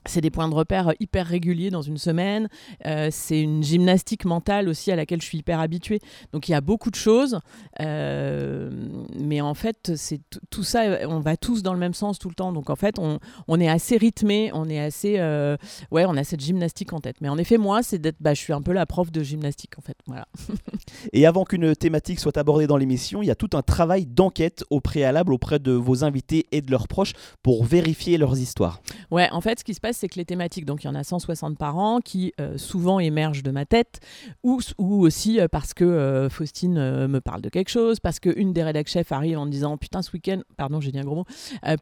c'est 0.07 0.21
des 0.21 0.31
points 0.31 0.49
de 0.49 0.55
repère 0.55 0.93
hyper 1.01 1.27
réguliers 1.27 1.71
dans 1.71 1.83
une 1.83 1.99
semaine. 1.99 2.49
Euh, 2.87 3.09
c'est 3.11 3.41
une 3.41 3.63
gymnastique 3.63 4.25
mentale 4.25 4.69
aussi 4.69 4.91
à 4.93 4.97
laquelle 4.97 5.21
je 5.21 5.27
suis 5.27 5.39
hyper 5.39 5.61
habituée. 5.61 6.01
Donc 6.33 6.49
il 6.49 6.53
y 6.53 6.55
a 6.55 6.61
beaucoup 6.61 6.91
de 6.91 6.97
choses, 6.97 7.41
Euh, 7.81 8.71
mais 9.19 9.41
en 9.41 9.55
fait 9.55 9.93
c'est 9.97 10.21
tout 10.51 10.63
ça. 10.63 11.07
On 11.09 11.21
va 11.21 11.37
tous 11.37 11.63
dans 11.63 11.73
le 11.73 11.79
même 11.79 11.95
sens 11.95 12.19
tout 12.19 12.29
le 12.29 12.35
temps. 12.35 12.53
Donc 12.53 12.71
en 12.71 12.77
fait 12.77 12.99
on, 12.99 13.19
on 13.49 13.61
est 13.61 13.69
assez 13.69 13.97
rythmé, 13.97 14.51
on 14.55 14.69
est 14.69 14.79
assez 14.81 15.17
euh, 15.19 15.57
ouais, 15.91 16.05
on 16.07 16.17
a 16.17 16.25
cette 16.25 16.41
gymnastique 16.41 16.93
en 16.93 17.01
tête. 17.01 17.17
Mais 17.21 17.29
en 17.29 17.39
effet 17.39 17.59
moi 17.59 17.83
c'est 17.83 17.99
d'être, 17.99 18.17
bah, 18.21 18.35
je 18.35 18.41
suis 18.41 18.53
un 18.53 18.63
peu 18.63 18.73
la 18.73 18.87
prof 18.87 19.11
de 19.11 19.23
gymnastique 19.23 19.79
en 19.79 19.83
fait. 19.83 19.97
Voilà. 20.07 20.27
Et 21.13 21.27
avant 21.27 21.45
qu'une 21.45 21.75
thématique 21.75 22.21
soit 22.21 22.37
abordée 22.37 22.67
dans 22.67 22.77
l'émission, 22.77 23.23
il 23.23 23.27
y 23.27 23.31
a 23.31 23.35
tout 23.35 23.51
un 23.55 23.63
travail 23.63 24.07
d'enquête 24.07 24.65
au 24.71 24.81
préalable 24.81 25.33
auprès 25.33 25.59
de 25.59 25.73
vos 25.73 26.05
invités 26.05 26.47
et 26.53 26.61
de 26.63 26.71
leurs 26.71 26.89
proches 26.89 27.13
pour 27.43 27.65
vérifier 27.65 28.19
leurs 28.19 28.39
histoires. 28.39 28.81
Ouais, 29.11 29.29
en 29.31 29.41
fait, 29.41 29.59
ce 29.59 29.65
qui 29.65 29.75
se 29.75 29.81
passe, 29.81 29.94
c'est 29.95 30.09
que 30.09 30.17
les 30.17 30.25
thématiques, 30.25 30.65
donc 30.65 30.85
il 30.85 30.87
y 30.87 30.91
en 30.91 30.95
a 30.95 31.05
160 31.05 31.57
par 31.57 31.79
an, 31.79 32.01
qui 32.01 32.33
souvent 32.57 32.99
émergent 32.99 33.43
de 33.43 33.51
ma 33.51 33.65
tête, 33.65 34.01
ou, 34.43 34.61
ou 34.79 35.01
aussi 35.05 35.39
parce 35.51 35.75
que 35.75 36.29
Faustine 36.31 37.07
me 37.07 37.21
parle 37.21 37.41
de 37.41 37.49
quelque 37.49 37.71
chose, 37.71 38.01
parce 38.01 38.21
qu'une 38.21 38.53
des 38.53 38.63
rédac 38.63 38.89
chefs 38.89 39.13
arrive 39.13 39.39
en 39.39 39.47
disant 39.47 39.77
Putain, 39.77 40.03
ce 40.03 40.13
week-end, 40.13 40.41
pardon, 40.57 40.81
j'ai 40.81 40.93
dit 40.93 40.99
un 40.99 41.05
gros 41.05 41.17
mot, 41.17 41.25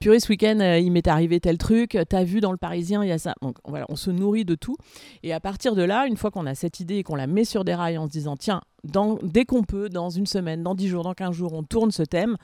purée, 0.00 0.20
ce 0.20 0.28
week-end, 0.28 0.78
il 0.80 0.92
m'est 0.92 1.08
arrivé 1.08 1.40
tel 1.40 1.58
truc, 1.58 1.98
t'as 2.08 2.24
vu 2.24 2.40
dans 2.40 2.52
le 2.52 2.58
Parisien, 2.58 3.02
il 3.02 3.08
y 3.08 3.12
a 3.12 3.18
ça. 3.18 3.34
Donc 3.42 3.56
voilà, 3.66 3.86
on 3.88 3.96
se 3.96 4.10
nourrit 4.10 4.44
de 4.44 4.54
tout. 4.54 4.76
Et 5.22 5.32
à 5.32 5.40
partir 5.40 5.74
de 5.74 5.82
là, 5.82 6.06
une 6.06 6.16
fois 6.16 6.30
qu'on 6.30 6.46
a 6.46 6.54
cette 6.54 6.80
idée 6.80 6.96
et 6.96 7.02
qu'on 7.02 7.16
la 7.16 7.26
met 7.26 7.44
sur 7.44 7.64
des 7.64 7.74
rails 7.74 7.98
en 7.98 8.06
se 8.06 8.10
disant 8.10 8.36
Tiens, 8.36 8.62
dès 8.84 9.44
qu'on 9.44 9.62
peut, 9.62 9.88
dans 9.88 10.10
une 10.10 10.26
semaine, 10.26 10.62
dans 10.62 10.74
10 10.74 10.88
jours, 10.88 11.04
dans 11.04 11.14
15 11.14 11.34
jours, 11.34 11.52
on 11.52 11.62
tourne 11.62 11.90
ce 11.90 12.02
thème. 12.02 12.36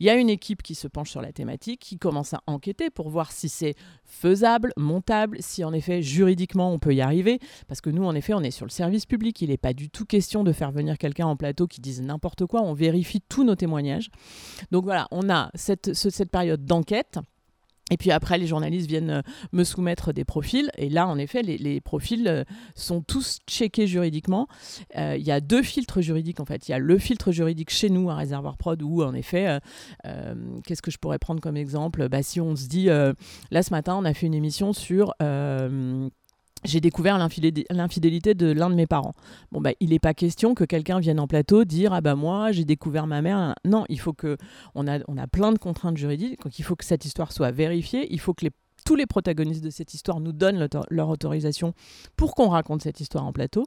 Il 0.00 0.06
y 0.06 0.10
a 0.10 0.14
une 0.14 0.28
équipe 0.28 0.62
qui 0.62 0.74
se 0.74 0.88
penche 0.88 1.10
sur 1.10 1.22
la 1.22 1.32
thématique, 1.32 1.80
qui 1.80 1.98
commence 1.98 2.34
à 2.34 2.40
enquêter 2.46 2.90
pour 2.90 3.08
voir 3.08 3.32
si 3.32 3.48
c'est 3.48 3.74
faisable, 4.04 4.72
montable, 4.76 5.36
si 5.40 5.64
en 5.64 5.72
effet 5.72 6.02
juridiquement 6.02 6.72
on 6.72 6.78
peut 6.78 6.94
y 6.94 7.00
arriver. 7.00 7.38
Parce 7.68 7.80
que 7.80 7.90
nous, 7.90 8.04
en 8.04 8.14
effet, 8.14 8.34
on 8.34 8.42
est 8.42 8.50
sur 8.50 8.66
le 8.66 8.70
service 8.70 9.06
public. 9.06 9.40
Il 9.42 9.50
n'est 9.50 9.56
pas 9.56 9.72
du 9.72 9.90
tout 9.90 10.04
question 10.04 10.42
de 10.44 10.52
faire 10.52 10.72
venir 10.72 10.98
quelqu'un 10.98 11.26
en 11.26 11.36
plateau 11.36 11.66
qui 11.66 11.80
dise 11.80 12.02
n'importe 12.02 12.46
quoi. 12.46 12.62
On 12.62 12.74
vérifie 12.74 13.20
tous 13.20 13.44
nos 13.44 13.54
témoignages. 13.54 14.10
Donc 14.70 14.84
voilà, 14.84 15.06
on 15.10 15.30
a 15.30 15.50
cette, 15.54 15.94
cette 15.94 16.30
période 16.30 16.64
d'enquête. 16.64 17.18
Et 17.90 17.96
puis 17.96 18.10
après, 18.10 18.38
les 18.38 18.46
journalistes 18.46 18.88
viennent 18.88 19.10
euh, 19.10 19.22
me 19.52 19.62
soumettre 19.62 20.12
des 20.12 20.24
profils. 20.24 20.70
Et 20.78 20.88
là, 20.88 21.06
en 21.06 21.18
effet, 21.18 21.42
les, 21.42 21.80
profils 21.80 22.26
euh, 22.26 22.44
sont 22.74 23.02
tous 23.02 23.40
checkés 23.46 23.86
juridiquement. 23.86 24.48
Euh, 24.96 25.16
il 25.18 25.24
y 25.24 25.30
a 25.30 25.40
deux 25.40 25.62
filtres 25.62 26.00
juridiques, 26.00 26.40
en 26.40 26.46
fait. 26.46 26.66
Il 26.68 26.72
y 26.72 26.74
a 26.74 26.78
le 26.78 26.98
filtre 26.98 27.30
juridique 27.30 27.70
chez 27.70 27.90
nous, 27.90 28.08
à 28.08 28.14
Réservoir 28.14 28.56
Prod, 28.56 28.80
où, 28.82 29.02
en 29.02 29.14
effet, 29.14 29.58
qu'est-ce 30.64 30.82
que 30.82 30.90
je 30.90 30.98
pourrais 30.98 31.18
prendre 31.18 31.40
comme 31.40 31.56
exemple? 31.56 32.08
Bah, 32.08 32.22
Si 32.22 32.40
on 32.40 32.56
se 32.56 32.68
dit, 32.68 32.86
là, 32.86 33.62
ce 33.62 33.70
matin, 33.70 33.96
on 33.96 34.04
a 34.04 34.14
fait 34.14 34.26
une 34.26 34.34
émission 34.34 34.72
sur 34.72 35.14
j'ai 36.64 36.80
découvert 36.80 37.18
l'infidélité 37.18 38.34
de 38.34 38.50
l'un 38.50 38.70
de 38.70 38.74
mes 38.74 38.86
parents. 38.86 39.14
Bon, 39.52 39.60
bah, 39.60 39.72
il 39.80 39.90
n'est 39.90 39.98
pas 39.98 40.14
question 40.14 40.54
que 40.54 40.64
quelqu'un 40.64 40.98
vienne 40.98 41.20
en 41.20 41.26
plateau 41.26 41.64
dire 41.64 41.92
Ah 41.92 42.00
bah 42.00 42.14
moi, 42.14 42.52
j'ai 42.52 42.64
découvert 42.64 43.06
ma 43.06 43.22
mère. 43.22 43.54
Non, 43.64 43.84
il 43.88 44.00
faut 44.00 44.12
que. 44.12 44.36
On 44.74 44.88
a, 44.88 45.00
on 45.08 45.18
a 45.18 45.26
plein 45.26 45.52
de 45.52 45.58
contraintes 45.58 45.96
juridiques, 45.96 46.42
donc 46.42 46.58
il 46.58 46.62
faut 46.62 46.76
que 46.76 46.84
cette 46.84 47.04
histoire 47.04 47.32
soit 47.32 47.50
vérifiée. 47.50 48.06
Il 48.12 48.20
faut 48.20 48.34
que 48.34 48.44
les 48.44 48.52
tous 48.84 48.96
les 48.96 49.06
protagonistes 49.06 49.64
de 49.64 49.70
cette 49.70 49.94
histoire 49.94 50.20
nous 50.20 50.32
donnent 50.32 50.68
leur 50.90 51.08
autorisation 51.08 51.74
pour 52.16 52.34
qu'on 52.34 52.48
raconte 52.48 52.82
cette 52.82 53.00
histoire 53.00 53.24
en 53.24 53.32
plateau. 53.32 53.64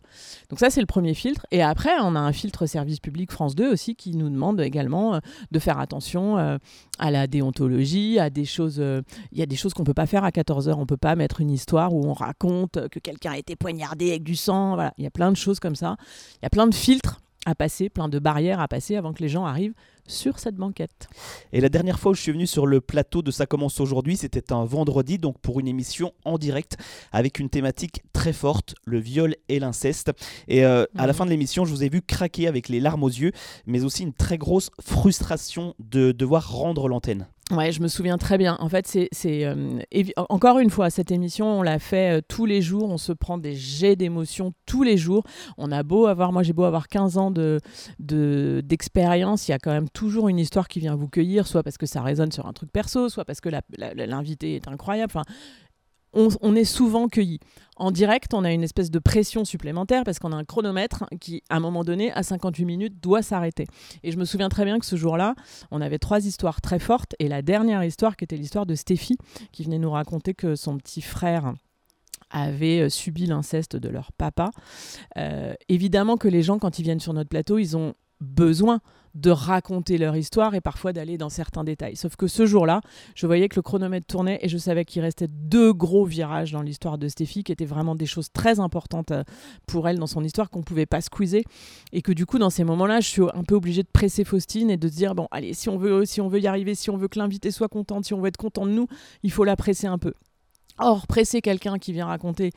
Donc 0.49 0.59
ça, 0.59 0.69
c'est 0.69 0.79
le 0.79 0.85
premier 0.85 1.13
filtre. 1.13 1.45
Et 1.51 1.61
après, 1.61 1.91
on 2.01 2.15
a 2.15 2.19
un 2.19 2.31
filtre 2.31 2.65
service 2.65 2.99
public 2.99 3.31
France 3.31 3.55
2 3.55 3.71
aussi 3.71 3.95
qui 3.95 4.15
nous 4.15 4.29
demande 4.29 4.61
également 4.61 5.15
euh, 5.15 5.19
de 5.51 5.59
faire 5.59 5.79
attention 5.79 6.37
euh, 6.37 6.57
à 6.99 7.11
la 7.11 7.27
déontologie, 7.27 8.19
à 8.19 8.29
des 8.29 8.45
choses... 8.45 8.79
Euh, 8.79 9.01
il 9.31 9.39
y 9.39 9.41
a 9.41 9.45
des 9.45 9.55
choses 9.55 9.73
qu'on 9.73 9.83
peut 9.83 9.93
pas 9.93 10.05
faire 10.05 10.23
à 10.23 10.29
14h. 10.29 10.73
On 10.77 10.85
peut 10.85 10.97
pas 10.97 11.15
mettre 11.15 11.41
une 11.41 11.51
histoire 11.51 11.93
où 11.93 12.05
on 12.05 12.13
raconte 12.13 12.87
que 12.89 12.99
quelqu'un 12.99 13.31
a 13.31 13.37
été 13.37 13.55
poignardé 13.55 14.09
avec 14.09 14.23
du 14.23 14.35
sang. 14.35 14.77
Il 14.97 15.03
y 15.03 15.07
a 15.07 15.11
plein 15.11 15.31
de 15.31 15.37
choses 15.37 15.59
comme 15.59 15.75
ça. 15.75 15.97
Il 16.35 16.43
y 16.43 16.45
a 16.45 16.49
plein 16.49 16.67
de 16.67 16.75
filtres 16.75 17.19
à 17.45 17.55
passer, 17.55 17.89
plein 17.89 18.09
de 18.09 18.19
barrières 18.19 18.59
à 18.59 18.67
passer 18.67 18.97
avant 18.97 19.13
que 19.13 19.21
les 19.21 19.29
gens 19.29 19.45
arrivent 19.45 19.73
sur 20.07 20.39
cette 20.39 20.55
banquette. 20.55 21.07
Et 21.53 21.61
la 21.61 21.69
dernière 21.69 21.99
fois 21.99 22.11
où 22.11 22.15
je 22.15 22.21
suis 22.21 22.31
venu 22.31 22.47
sur 22.47 22.65
le 22.65 22.81
plateau 22.81 23.21
de 23.21 23.31
Ça 23.31 23.45
commence 23.45 23.79
aujourd'hui, 23.79 24.17
c'était 24.17 24.51
un 24.51 24.65
vendredi, 24.65 25.17
donc 25.17 25.37
pour 25.39 25.59
une 25.59 25.67
émission 25.67 26.13
en 26.25 26.37
direct 26.37 26.77
avec 27.11 27.39
une 27.39 27.49
thématique 27.49 28.01
très 28.13 28.33
forte, 28.33 28.75
le 28.85 28.99
viol 28.99 29.35
et 29.49 29.59
l'inceste. 29.59 30.11
Et 30.47 30.65
euh, 30.65 30.85
à 30.97 31.07
la 31.07 31.13
fin 31.13 31.25
de 31.25 31.29
l'émission, 31.29 31.65
je 31.65 31.71
vous 31.71 31.83
ai 31.83 31.89
vu 31.89 32.01
craquer 32.01 32.47
avec 32.47 32.69
les 32.69 32.79
larmes 32.79 33.03
aux 33.03 33.09
yeux, 33.09 33.31
mais 33.65 33.83
aussi 33.83 34.03
une 34.03 34.13
très 34.13 34.37
grosse 34.37 34.71
frustration 34.81 35.75
de 35.79 36.11
devoir 36.11 36.51
rendre 36.51 36.87
l'antenne. 36.87 37.27
Ouais, 37.51 37.71
je 37.71 37.81
me 37.81 37.87
souviens 37.87 38.17
très 38.17 38.37
bien. 38.37 38.57
En 38.59 38.67
fait, 38.67 38.85
c'est 38.87 39.45
euh, 39.45 39.79
encore 40.17 40.59
une 40.59 40.69
fois 40.69 40.89
cette 40.89 41.11
émission, 41.11 41.59
on 41.59 41.61
l'a 41.61 41.79
fait 41.79 42.17
euh, 42.17 42.21
tous 42.27 42.45
les 42.45 42.61
jours. 42.61 42.89
On 42.89 42.97
se 42.97 43.13
prend 43.13 43.37
des 43.37 43.55
jets 43.55 43.95
d'émotions 43.95 44.53
tous 44.65 44.83
les 44.83 44.97
jours. 44.97 45.23
On 45.57 45.71
a 45.71 45.81
beau 45.81 46.07
avoir, 46.07 46.33
moi 46.33 46.43
j'ai 46.43 46.51
beau 46.51 46.65
avoir 46.65 46.89
15 46.89 47.17
ans 47.17 47.31
de 47.31 47.61
d'expérience, 47.99 49.47
il 49.47 49.51
y 49.51 49.53
a 49.53 49.59
quand 49.59 49.71
même 49.71 49.89
toujours 49.89 50.27
une 50.27 50.39
histoire 50.39 50.67
qui 50.67 50.79
vient 50.79 50.95
vous 50.95 51.07
cueillir, 51.07 51.47
soit 51.47 51.63
parce 51.63 51.77
que 51.77 51.85
ça 51.85 52.01
résonne 52.01 52.31
sur 52.33 52.47
un 52.47 52.53
truc 52.53 52.69
perso, 52.71 53.07
soit 53.07 53.23
parce 53.23 53.39
que 53.39 53.49
l'invité 53.79 54.55
est 54.55 54.67
incroyable. 54.67 55.13
On, 56.17 56.55
est 56.55 56.65
souvent 56.65 57.07
cueilli. 57.07 57.39
En 57.75 57.91
direct, 57.91 58.33
on 58.33 58.43
a 58.43 58.51
une 58.51 58.63
espèce 58.63 58.89
de 58.89 58.99
pression 58.99 59.45
supplémentaire 59.45 60.03
parce 60.03 60.19
qu'on 60.19 60.31
a 60.31 60.35
un 60.35 60.45
chronomètre 60.45 61.05
qui, 61.21 61.43
à 61.49 61.57
un 61.57 61.59
moment 61.59 61.83
donné, 61.83 62.11
à 62.11 62.23
58 62.23 62.65
minutes, 62.65 63.01
doit 63.01 63.21
s'arrêter. 63.21 63.67
Et 64.03 64.11
je 64.11 64.17
me 64.17 64.25
souviens 64.25 64.49
très 64.49 64.65
bien 64.65 64.79
que 64.79 64.85
ce 64.85 64.95
jour-là, 64.95 65.35
on 65.71 65.81
avait 65.81 65.99
trois 65.99 66.25
histoires 66.25 66.61
très 66.61 66.79
fortes. 66.79 67.15
Et 67.19 67.27
la 67.27 67.41
dernière 67.41 67.83
histoire, 67.83 68.15
qui 68.15 68.23
était 68.23 68.37
l'histoire 68.37 68.65
de 68.65 68.75
Stéphie, 68.75 69.17
qui 69.51 69.63
venait 69.63 69.79
nous 69.79 69.91
raconter 69.91 70.33
que 70.33 70.55
son 70.55 70.77
petit 70.77 71.01
frère 71.01 71.53
avait 72.29 72.81
euh, 72.81 72.89
subi 72.89 73.25
l'inceste 73.25 73.75
de 73.75 73.89
leur 73.89 74.11
papa. 74.11 74.51
Euh, 75.17 75.53
évidemment 75.69 76.17
que 76.17 76.27
les 76.27 76.43
gens, 76.43 76.59
quand 76.59 76.79
ils 76.79 76.83
viennent 76.83 76.99
sur 76.99 77.13
notre 77.13 77.29
plateau, 77.29 77.57
ils 77.57 77.77
ont 77.77 77.93
besoin 78.21 78.79
de 79.17 79.31
raconter 79.31 79.97
leur 79.97 80.15
histoire 80.15 80.53
et 80.53 80.61
parfois 80.61 80.93
d'aller 80.93 81.17
dans 81.17 81.29
certains 81.29 81.63
détails. 81.63 81.95
Sauf 81.95 82.15
que 82.15 82.27
ce 82.27 82.45
jour-là, 82.45 82.81
je 83.15 83.25
voyais 83.25 83.49
que 83.49 83.55
le 83.55 83.63
chronomètre 83.63 84.05
tournait 84.05 84.37
et 84.41 84.49
je 84.49 84.57
savais 84.57 84.85
qu'il 84.85 85.01
restait 85.01 85.27
deux 85.27 85.73
gros 85.73 86.05
virages 86.05 86.51
dans 86.51 86.61
l'histoire 86.61 86.99
de 86.99 87.07
Stéphie 87.07 87.43
qui 87.43 87.51
étaient 87.51 87.65
vraiment 87.65 87.95
des 87.95 88.05
choses 88.05 88.31
très 88.31 88.59
importantes 88.59 89.11
euh, 89.11 89.23
pour 89.65 89.87
elle 89.87 89.97
dans 89.97 90.07
son 90.07 90.23
histoire 90.23 90.51
qu'on 90.51 90.59
ne 90.59 90.63
pouvait 90.63 90.85
pas 90.85 91.01
squeezer 91.01 91.43
et 91.93 92.03
que 92.03 92.11
du 92.11 92.27
coup 92.27 92.37
dans 92.37 92.51
ces 92.51 92.63
moments-là, 92.63 92.99
je 92.99 93.07
suis 93.07 93.23
un 93.33 93.43
peu 93.43 93.55
obligée 93.55 93.81
de 93.81 93.89
presser 93.91 94.23
Faustine 94.23 94.69
et 94.69 94.77
de 94.77 94.87
se 94.87 94.95
dire 94.95 95.15
bon 95.15 95.27
allez 95.31 95.53
si 95.53 95.67
on 95.69 95.77
veut 95.77 96.05
si 96.05 96.21
on 96.21 96.27
veut 96.27 96.39
y 96.39 96.47
arriver, 96.47 96.75
si 96.75 96.91
on 96.91 96.97
veut 96.97 97.07
que 97.07 97.17
l'invité 97.17 97.49
soit 97.49 97.69
contente, 97.69 98.05
si 98.05 98.13
on 98.13 98.21
veut 98.21 98.27
être 98.27 98.37
content 98.37 98.67
de 98.67 98.71
nous, 98.71 98.87
il 99.23 99.31
faut 99.31 99.43
la 99.43 99.55
presser 99.55 99.87
un 99.87 99.97
peu. 99.97 100.13
Or 100.79 101.07
presser 101.07 101.41
quelqu'un 101.41 101.79
qui 101.79 101.91
vient 101.91 102.05
raconter 102.05 102.51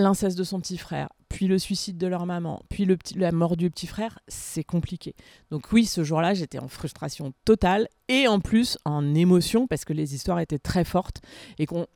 l'inceste 0.00 0.38
de 0.38 0.44
son 0.44 0.60
petit 0.60 0.78
frère, 0.78 1.08
puis 1.28 1.46
le 1.46 1.58
suicide 1.58 1.96
de 1.96 2.06
leur 2.06 2.26
maman, 2.26 2.62
puis 2.68 2.86
la 3.16 3.32
mort 3.32 3.56
du 3.56 3.70
petit 3.70 3.86
frère, 3.86 4.18
c'est 4.28 4.64
compliqué. 4.64 5.14
Donc 5.50 5.72
oui, 5.72 5.84
ce 5.84 6.02
jour-là, 6.04 6.34
j'étais 6.34 6.58
en 6.58 6.68
frustration 6.68 7.32
totale 7.44 7.88
et 8.08 8.26
en 8.26 8.40
plus 8.40 8.78
en 8.84 9.14
émotion 9.14 9.66
parce 9.66 9.84
que 9.84 9.92
les 9.92 10.14
histoires 10.14 10.40
étaient 10.40 10.58
très 10.58 10.84
fortes. 10.84 11.20
Et, 11.58 11.66
qu'on... 11.66 11.86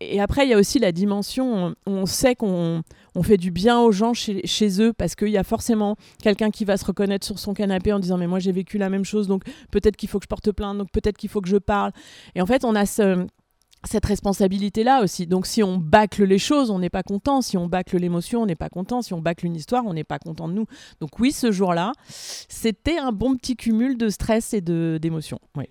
et 0.00 0.20
après, 0.20 0.46
il 0.46 0.50
y 0.50 0.54
a 0.54 0.58
aussi 0.58 0.78
la 0.78 0.92
dimension, 0.92 1.70
où 1.70 1.90
on 1.90 2.06
sait 2.06 2.36
qu'on 2.36 2.82
on 3.14 3.22
fait 3.22 3.38
du 3.38 3.50
bien 3.50 3.80
aux 3.80 3.92
gens 3.92 4.14
chez, 4.14 4.46
chez 4.46 4.80
eux 4.80 4.92
parce 4.92 5.14
qu'il 5.14 5.28
y 5.28 5.38
a 5.38 5.44
forcément 5.44 5.96
quelqu'un 6.22 6.50
qui 6.50 6.64
va 6.64 6.76
se 6.76 6.84
reconnaître 6.84 7.26
sur 7.26 7.38
son 7.38 7.54
canapé 7.54 7.92
en 7.92 7.98
disant 7.98 8.18
mais 8.18 8.26
moi 8.26 8.38
j'ai 8.38 8.52
vécu 8.52 8.78
la 8.78 8.90
même 8.90 9.04
chose, 9.04 9.26
donc 9.26 9.42
peut-être 9.70 9.96
qu'il 9.96 10.08
faut 10.08 10.18
que 10.18 10.24
je 10.24 10.28
porte 10.28 10.52
plainte, 10.52 10.78
donc 10.78 10.90
peut-être 10.92 11.16
qu'il 11.16 11.30
faut 11.30 11.40
que 11.40 11.48
je 11.48 11.56
parle. 11.56 11.92
Et 12.34 12.42
en 12.42 12.46
fait, 12.46 12.64
on 12.64 12.74
a 12.74 12.86
ce 12.86 13.26
cette 13.84 14.06
responsabilité-là 14.06 15.02
aussi. 15.02 15.26
Donc 15.26 15.46
si 15.46 15.62
on 15.62 15.78
bâcle 15.78 16.24
les 16.24 16.38
choses, 16.38 16.70
on 16.70 16.78
n'est 16.78 16.90
pas 16.90 17.02
content. 17.02 17.40
Si 17.42 17.56
on 17.56 17.66
bâcle 17.66 17.96
l'émotion, 17.98 18.42
on 18.42 18.46
n'est 18.46 18.56
pas 18.56 18.68
content. 18.68 19.02
Si 19.02 19.14
on 19.14 19.20
bâcle 19.20 19.46
une 19.46 19.56
histoire, 19.56 19.84
on 19.86 19.94
n'est 19.94 20.04
pas 20.04 20.18
content 20.18 20.48
de 20.48 20.54
nous. 20.54 20.66
Donc 21.00 21.18
oui, 21.18 21.32
ce 21.32 21.52
jour-là, 21.52 21.92
c'était 22.08 22.98
un 22.98 23.12
bon 23.12 23.36
petit 23.36 23.56
cumul 23.56 23.96
de 23.96 24.08
stress 24.08 24.54
et 24.54 24.60
d'émotions. 24.60 25.40
Oui. 25.56 25.64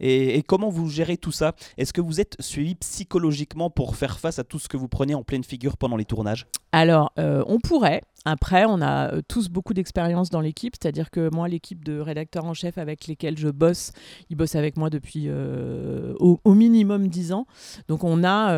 Et, 0.00 0.42
comment 0.42 0.68
vous 0.68 0.88
gérez 0.88 1.16
tout 1.16 1.32
ça? 1.32 1.54
Est-ce 1.76 1.92
que 1.92 2.00
vous 2.00 2.20
êtes 2.20 2.36
suivi 2.40 2.74
psychologiquement 2.74 3.70
pour 3.70 3.96
faire 3.96 4.18
face 4.18 4.38
à 4.38 4.44
tout 4.44 4.58
ce 4.58 4.68
que 4.68 4.76
vous 4.76 4.88
prenez 4.88 5.14
en 5.14 5.22
pleine 5.22 5.44
figure 5.44 5.76
pendant 5.76 5.96
les 5.96 6.04
tournages? 6.04 6.46
Alors, 6.72 7.12
euh, 7.18 7.42
on 7.46 7.58
pourrait. 7.58 8.02
Après, 8.24 8.64
on 8.66 8.82
a 8.82 9.14
euh, 9.14 9.22
tous 9.26 9.48
beaucoup 9.48 9.72
d'expérience 9.72 10.28
dans 10.28 10.40
l'équipe, 10.40 10.74
c'est-à-dire 10.80 11.10
que 11.10 11.34
moi, 11.34 11.48
l'équipe 11.48 11.84
de 11.84 11.98
rédacteurs 11.98 12.44
en 12.44 12.54
chef 12.54 12.76
avec 12.76 13.06
lesquels 13.06 13.38
je 13.38 13.48
bosse, 13.48 13.92
ils 14.28 14.36
bossent 14.36 14.56
avec 14.56 14.76
moi 14.76 14.90
depuis 14.90 15.24
euh, 15.26 16.14
au, 16.18 16.54
minimum 16.54 17.08
10 17.08 17.32
ans. 17.32 17.46
Donc 17.88 18.04
on 18.04 18.22
a, 18.24 18.52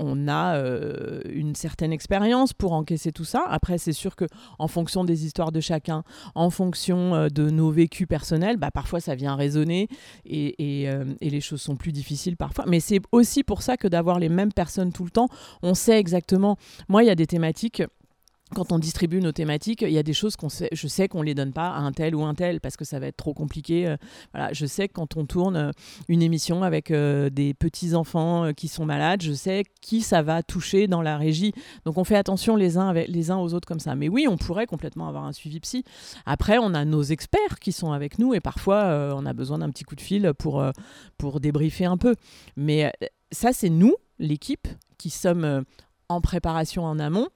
on 0.00 0.28
a 0.28 0.58
une 1.28 1.54
certaine 1.54 1.92
expérience 1.92 2.52
pour 2.52 2.72
encaisser 2.72 3.12
tout 3.12 3.24
ça. 3.24 3.44
Après, 3.48 3.78
c'est 3.78 3.92
sûr 3.92 4.16
que 4.16 4.24
en 4.58 4.68
fonction 4.68 5.04
des 5.04 5.26
histoires 5.26 5.52
de 5.52 5.60
chacun, 5.60 6.02
en 6.34 6.50
fonction 6.50 7.28
de 7.28 7.50
nos 7.50 7.70
vécus 7.70 8.06
personnels, 8.06 8.56
bah, 8.56 8.70
parfois 8.70 9.00
ça 9.00 9.14
vient 9.14 9.34
résonner 9.36 9.88
euh, 10.30 11.04
et, 11.20 11.30
les 11.30 11.40
choses 11.40 11.60
sont 11.60 11.76
plus 11.76 11.92
difficiles 11.92 12.36
parfois. 12.36 12.64
Mais 12.66 12.80
c'est 12.80 13.00
aussi 13.12 13.44
pour 13.44 13.62
ça 13.62 13.76
que 13.76 13.88
d'avoir 13.88 14.18
les 14.18 14.28
mêmes 14.28 14.52
personnes 14.52 14.92
tout 14.92 15.04
le 15.04 15.10
temps, 15.10 15.28
on 15.62 15.74
sait 15.74 15.98
exactement. 15.98 16.56
Moi, 16.88 17.04
il 17.04 17.06
y 17.06 17.10
a 17.10 17.14
des 17.14 17.26
thématiques 17.26 17.82
quand 18.54 18.72
on 18.72 18.78
distribue 18.78 19.20
nos 19.20 19.32
thématiques, 19.32 19.82
il 19.82 19.92
y 19.92 19.98
a 19.98 20.02
des 20.02 20.12
choses 20.12 20.36
qu'on 20.36 20.48
sait, 20.48 20.68
je 20.72 20.88
sais 20.88 21.08
qu'on 21.08 21.22
les 21.22 21.34
donne 21.34 21.52
pas 21.52 21.68
à 21.68 21.78
un 21.78 21.92
tel 21.92 22.14
ou 22.14 22.24
un 22.24 22.34
tel 22.34 22.60
parce 22.60 22.76
que 22.76 22.84
ça 22.84 22.98
va 22.98 23.06
être 23.06 23.16
trop 23.16 23.34
compliqué. 23.34 23.86
Euh, 23.86 23.96
voilà, 24.32 24.52
je 24.52 24.66
sais 24.66 24.88
que 24.88 24.94
quand 24.94 25.16
on 25.16 25.24
tourne 25.24 25.56
euh, 25.56 25.70
une 26.08 26.22
émission 26.22 26.62
avec 26.62 26.92
des 26.92 27.54
petits 27.54 27.94
enfants 27.94 28.52
qui 28.52 28.68
sont 28.68 28.84
malades, 28.84 29.22
je 29.22 29.32
sais 29.32 29.64
qui 29.80 30.00
ça 30.00 30.22
va 30.22 30.42
toucher 30.42 30.88
dans 30.88 31.02
la 31.02 31.16
régie. 31.16 31.52
Donc 31.84 31.98
on 31.98 32.04
fait 32.04 32.16
attention 32.16 32.56
les 32.56 32.76
uns 32.76 32.88
avec 32.88 33.08
les 33.08 33.30
uns 33.30 33.38
aux 33.38 33.54
autres 33.54 33.68
comme 33.68 33.80
ça. 33.80 33.94
Mais 33.94 34.08
oui, 34.08 34.26
on 34.28 34.36
pourrait 34.36 34.66
complètement 34.66 35.08
avoir 35.08 35.24
un 35.24 35.32
suivi 35.32 35.60
psy. 35.60 35.84
Après, 36.26 36.58
on 36.58 36.74
a 36.74 36.84
nos 36.84 37.02
experts 37.02 37.58
qui 37.60 37.72
sont 37.72 37.92
avec 37.92 38.18
nous 38.18 38.34
et 38.34 38.40
parfois 38.40 39.14
on 39.16 39.24
a 39.26 39.32
besoin 39.32 39.58
d'un 39.58 39.70
petit 39.70 39.84
coup 39.84 39.94
de 39.94 40.00
fil 40.00 40.32
pour 40.38 40.64
pour 41.18 41.40
débriefer 41.40 41.84
un 41.84 41.96
peu. 41.96 42.16
Mais 42.56 42.92
ça, 43.30 43.52
c'est 43.52 43.70
nous, 43.70 43.94
l'équipe, 44.18 44.66
qui 44.98 45.10
sommes 45.10 45.64
en 46.08 46.20
préparation 46.20 46.84
en 46.84 46.98
amont 46.98 47.28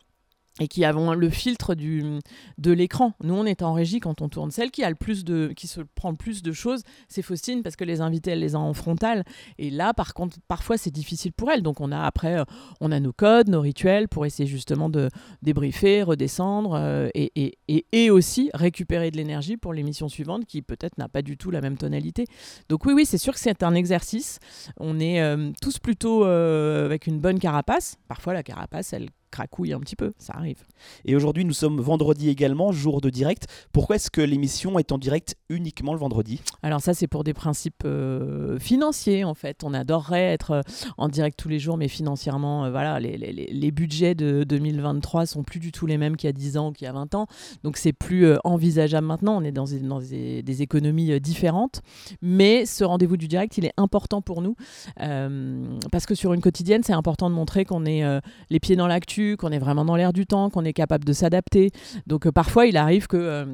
et 0.61 0.69
qui 0.69 0.85
avons 0.85 1.15
le 1.15 1.31
filtre 1.31 1.75
du, 1.75 2.21
de 2.59 2.73
l'écran. 2.73 3.13
Nous, 3.23 3.35
on 3.35 3.45
est 3.45 3.63
en 3.63 3.73
régie 3.73 3.99
quand 3.99 4.23
on 4.23 4.29
tourne. 4.29 4.53
Celle 4.53 4.71
qui 4.71 4.85
a 4.85 4.89
le 4.89 4.95
plus 4.95 5.25
de, 5.25 5.53
qui 5.57 5.67
se 5.67 5.81
prend 5.81 6.11
le 6.11 6.17
plus 6.17 6.43
de 6.43 6.53
choses, 6.53 6.83
c'est 7.09 7.23
Faustine 7.23 7.63
parce 7.65 7.75
que 7.75 7.83
les 7.83 8.01
invités, 8.01 8.31
elle 8.31 8.39
les 8.39 8.55
a 8.55 8.59
en 8.59 8.73
frontal. 8.73 9.25
Et 9.59 9.71
là, 9.71 9.93
par 9.95 10.15
contre, 10.15 10.39
parfois, 10.47 10.77
c'est 10.77 10.93
difficile 10.93 11.33
pour 11.33 11.51
elle. 11.51 11.63
Donc, 11.63 11.81
on 11.81 11.91
a 11.91 12.01
après, 12.01 12.39
euh, 12.39 12.45
on 12.81 12.93
a 12.93 13.01
nos 13.01 13.13
codes, 13.13 13.49
nos 13.49 13.61
rituels 13.61 14.09
pour 14.09 14.27
essayer 14.27 14.49
justement 14.49 14.89
de 14.89 15.09
débriefer, 15.43 16.05
redescendre 16.05 16.75
euh, 16.75 17.09
et, 17.15 17.33
et, 17.67 17.87
et, 17.91 18.11
aussi 18.11 18.51
récupérer 18.55 19.11
de 19.11 19.17
l'énergie 19.17 19.57
pour 19.57 19.73
l'émission 19.73 20.09
suivante 20.09 20.45
qui 20.45 20.63
peut-être 20.63 20.99
n'a 20.99 21.09
pas 21.09 21.23
du 21.23 21.37
tout 21.37 21.51
la 21.51 21.63
même 21.63 21.77
tonalité. 21.77 22.27
Donc 22.69 22.85
oui, 22.85 22.93
oui, 22.93 23.07
c'est 23.07 23.19
sûr 23.19 23.35
que 23.35 23.41
c'est 23.41 23.65
un 23.65 23.75
exercice. 23.75 24.39
On 24.79 25.01
est 25.01 25.21
euh, 25.21 25.51
tous 25.61 25.81
plutôt 25.81 26.25
avec 26.25 27.09
une 27.09 27.19
bonne 27.19 27.41
carapace. 27.41 27.97
Parfois, 28.07 28.35
la 28.35 28.45
carapace, 28.45 28.93
elle 28.93 29.09
cracouille 29.35 29.73
un 29.73 29.81
petit 29.81 29.97
peu, 29.97 30.13
ça 30.19 30.35
arrive. 30.37 30.63
Et 31.05 31.17
aujourd'hui, 31.17 31.45
nous 31.45 31.53
sommes 31.53 31.81
vendredi 31.81 32.29
également, 32.29 32.71
jour 32.71 33.01
de 33.01 33.11
direct. 33.11 33.49
Pourquoi 33.73 33.97
est-ce 33.97 34.11
que 34.11 34.21
l'émission 34.21 34.79
est 34.79 34.93
en 34.93 34.99
direct 34.99 35.35
uniquement 35.49 35.93
le 35.93 35.99
vendredi? 35.99 36.41
Alors 36.63 36.81
ça, 36.81 36.95
c'est 36.95 37.09
pour 37.09 37.25
des 37.25 37.35
principes 37.35 37.83
euh, 37.85 38.59
financiers, 38.61 39.25
en 39.25 39.35
fait. 39.35 39.65
On 39.65 39.75
adorerait 39.75 40.33
être 40.33 40.51
euh, 40.53 40.63
en 40.99 41.09
direct 41.09 41.37
tous 41.37 41.49
les 41.49 41.59
jours, 41.59 41.77
mais 41.77 41.89
financièrement, 41.89 42.67
euh, 42.67 42.71
voilà, 42.71 43.01
les, 43.01 43.17
les, 43.17 43.33
les, 43.33 43.71
budgets 43.73 44.15
de 44.15 44.45
2023 44.45 45.27
sont 45.27 45.43
plus 45.43 45.59
du 45.59 45.73
tout 45.73 45.87
les 45.87 45.99
mêmes 45.99 46.17
qu'il 46.17 46.29
y 46.29 46.31
a 46.31 46.33
10 46.33 46.57
ans 46.57 46.69
ou 46.69 46.73
qu'il 46.73 46.85
y 46.85 46.89
a 46.89 46.93
20 46.93 47.17
ans. 47.17 47.27
Donc 47.65 47.77
c'est 47.77 47.93
plus 47.93 48.35
envisageable 48.45 49.07
maintenant. 49.07 49.37
On 49.37 49.43
est 49.43 49.51
dans, 49.51 49.65
dans 49.83 49.99
des, 49.99 50.45
des 50.45 50.63
économies 50.63 51.21
différentes. 51.21 51.83
Mais 52.23 52.67
ce 52.67 52.85
rendez-vous 52.85 53.17
du 53.17 53.27
direct, 53.27 53.59
il 53.59 53.65
est 53.65 53.75
important 53.77 54.23
pour 54.23 54.43
nous. 54.43 54.55
parce 54.97 56.07
que 56.07 56.15
sur 56.15 56.33
une 56.35 56.41
quotidienne, 56.41 56.83
c'est 56.85 56.93
important 56.93 57.29
de 57.29 57.35
montrer 57.35 57.65
qu'on 57.65 57.85
est 57.85 58.05
les 58.51 58.61
pieds 58.61 58.77
dans 58.77 58.87
l'actu, 58.87 59.24
qu'on 59.37 59.51
est 59.51 59.59
vraiment 59.59 59.85
dans 59.85 59.97
l'air 59.97 60.13
du 60.13 60.27
temps, 60.27 60.51
qu'on 60.51 60.65
est 60.65 60.73
capable 60.73 61.05
de 61.05 61.13
s'adapter. 61.13 61.71
Donc 62.07 62.27
euh, 62.27 62.33
parfois, 62.33 62.67
il 62.67 62.77
arrive 62.77 63.07
que 63.07 63.17
euh, 63.17 63.45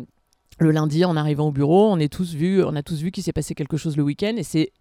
le 0.58 0.70
lundi, 0.70 1.04
en 1.04 1.16
arrivant 1.16 1.48
au 1.48 1.52
bureau, 1.52 1.90
on, 1.90 1.98
est 1.98 2.12
tous 2.12 2.34
vu, 2.34 2.62
on 2.64 2.76
a 2.76 2.82
tous 2.82 3.00
vu 3.00 3.10
qu'il 3.10 3.22
s'est 3.22 3.32
passé 3.32 3.54
quelque 3.54 3.76
chose 3.76 3.96
le 3.96 4.02
week-end 4.02 4.34
et 4.36 4.42
c'est 4.42 4.72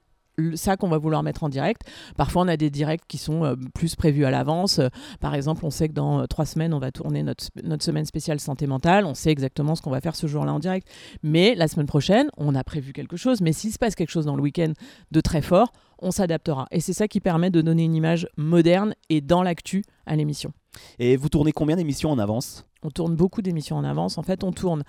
ça 0.55 0.77
qu'on 0.77 0.87
va 0.87 0.97
vouloir 0.97 1.21
mettre 1.21 1.43
en 1.43 1.49
direct. 1.49 1.81
Parfois, 2.15 2.43
on 2.43 2.47
a 2.47 2.55
des 2.55 2.69
directs 2.69 3.03
qui 3.09 3.17
sont 3.17 3.43
euh, 3.43 3.55
plus 3.73 3.95
prévus 3.95 4.23
à 4.25 4.31
l'avance. 4.31 4.79
par 5.19 5.35
exemple, 5.35 5.65
on 5.65 5.69
sait 5.69 5.89
que 5.89 5.93
dans 5.93 6.25
trois 6.27 6.45
semaines, 6.45 6.73
on 6.73 6.79
va 6.79 6.91
tourner 6.91 7.23
notre, 7.23 7.45
notre 7.63 7.83
semaine 7.83 8.05
spéciale 8.05 8.39
santé 8.39 8.65
mentale. 8.65 9.05
On 9.05 9.13
sait 9.13 9.31
exactement 9.31 9.75
ce 9.75 9.81
qu'on 9.81 9.91
va 9.91 10.01
faire 10.01 10.15
ce 10.15 10.27
jour-là 10.27 10.53
en 10.53 10.59
direct. 10.59 10.87
Mais 11.23 11.55
la 11.55 11.67
semaine 11.67 11.87
prochaine, 11.87 12.29
on 12.37 12.55
a 12.55 12.63
prévu 12.63 12.93
quelque 12.93 13.17
chose. 13.17 13.41
Mais 13.41 13.51
s'il 13.51 13.73
se 13.73 13.77
passe 13.77 13.95
quelque 13.95 14.11
chose 14.11 14.25
dans 14.25 14.35
le 14.35 14.41
week-end 14.41 14.71
de 15.11 15.21
très 15.21 15.41
fort, 15.41 15.73
on 16.01 16.11
s'adaptera. 16.11 16.67
Et 16.71 16.79
c'est 16.79 16.93
ça 16.93 17.07
qui 17.07 17.19
permet 17.19 17.49
de 17.49 17.61
donner 17.61 17.83
une 17.83 17.95
image 17.95 18.27
moderne 18.37 18.93
et 19.09 19.21
dans 19.21 19.43
l'actu 19.43 19.83
à 20.05 20.15
l'émission. 20.15 20.53
Et 20.99 21.17
vous 21.17 21.29
tournez 21.29 21.51
combien 21.51 21.75
d'émissions 21.75 22.11
en 22.11 22.19
avance? 22.19 22.65
On 22.81 22.91
tourne 22.91 23.15
beaucoup 23.15 23.41
d'émissions 23.41 23.75
en 23.75 23.83
avance. 23.83 24.17
En 24.17 24.23
fait, 24.23 24.43
on 24.43 24.53
tourne 24.53 24.83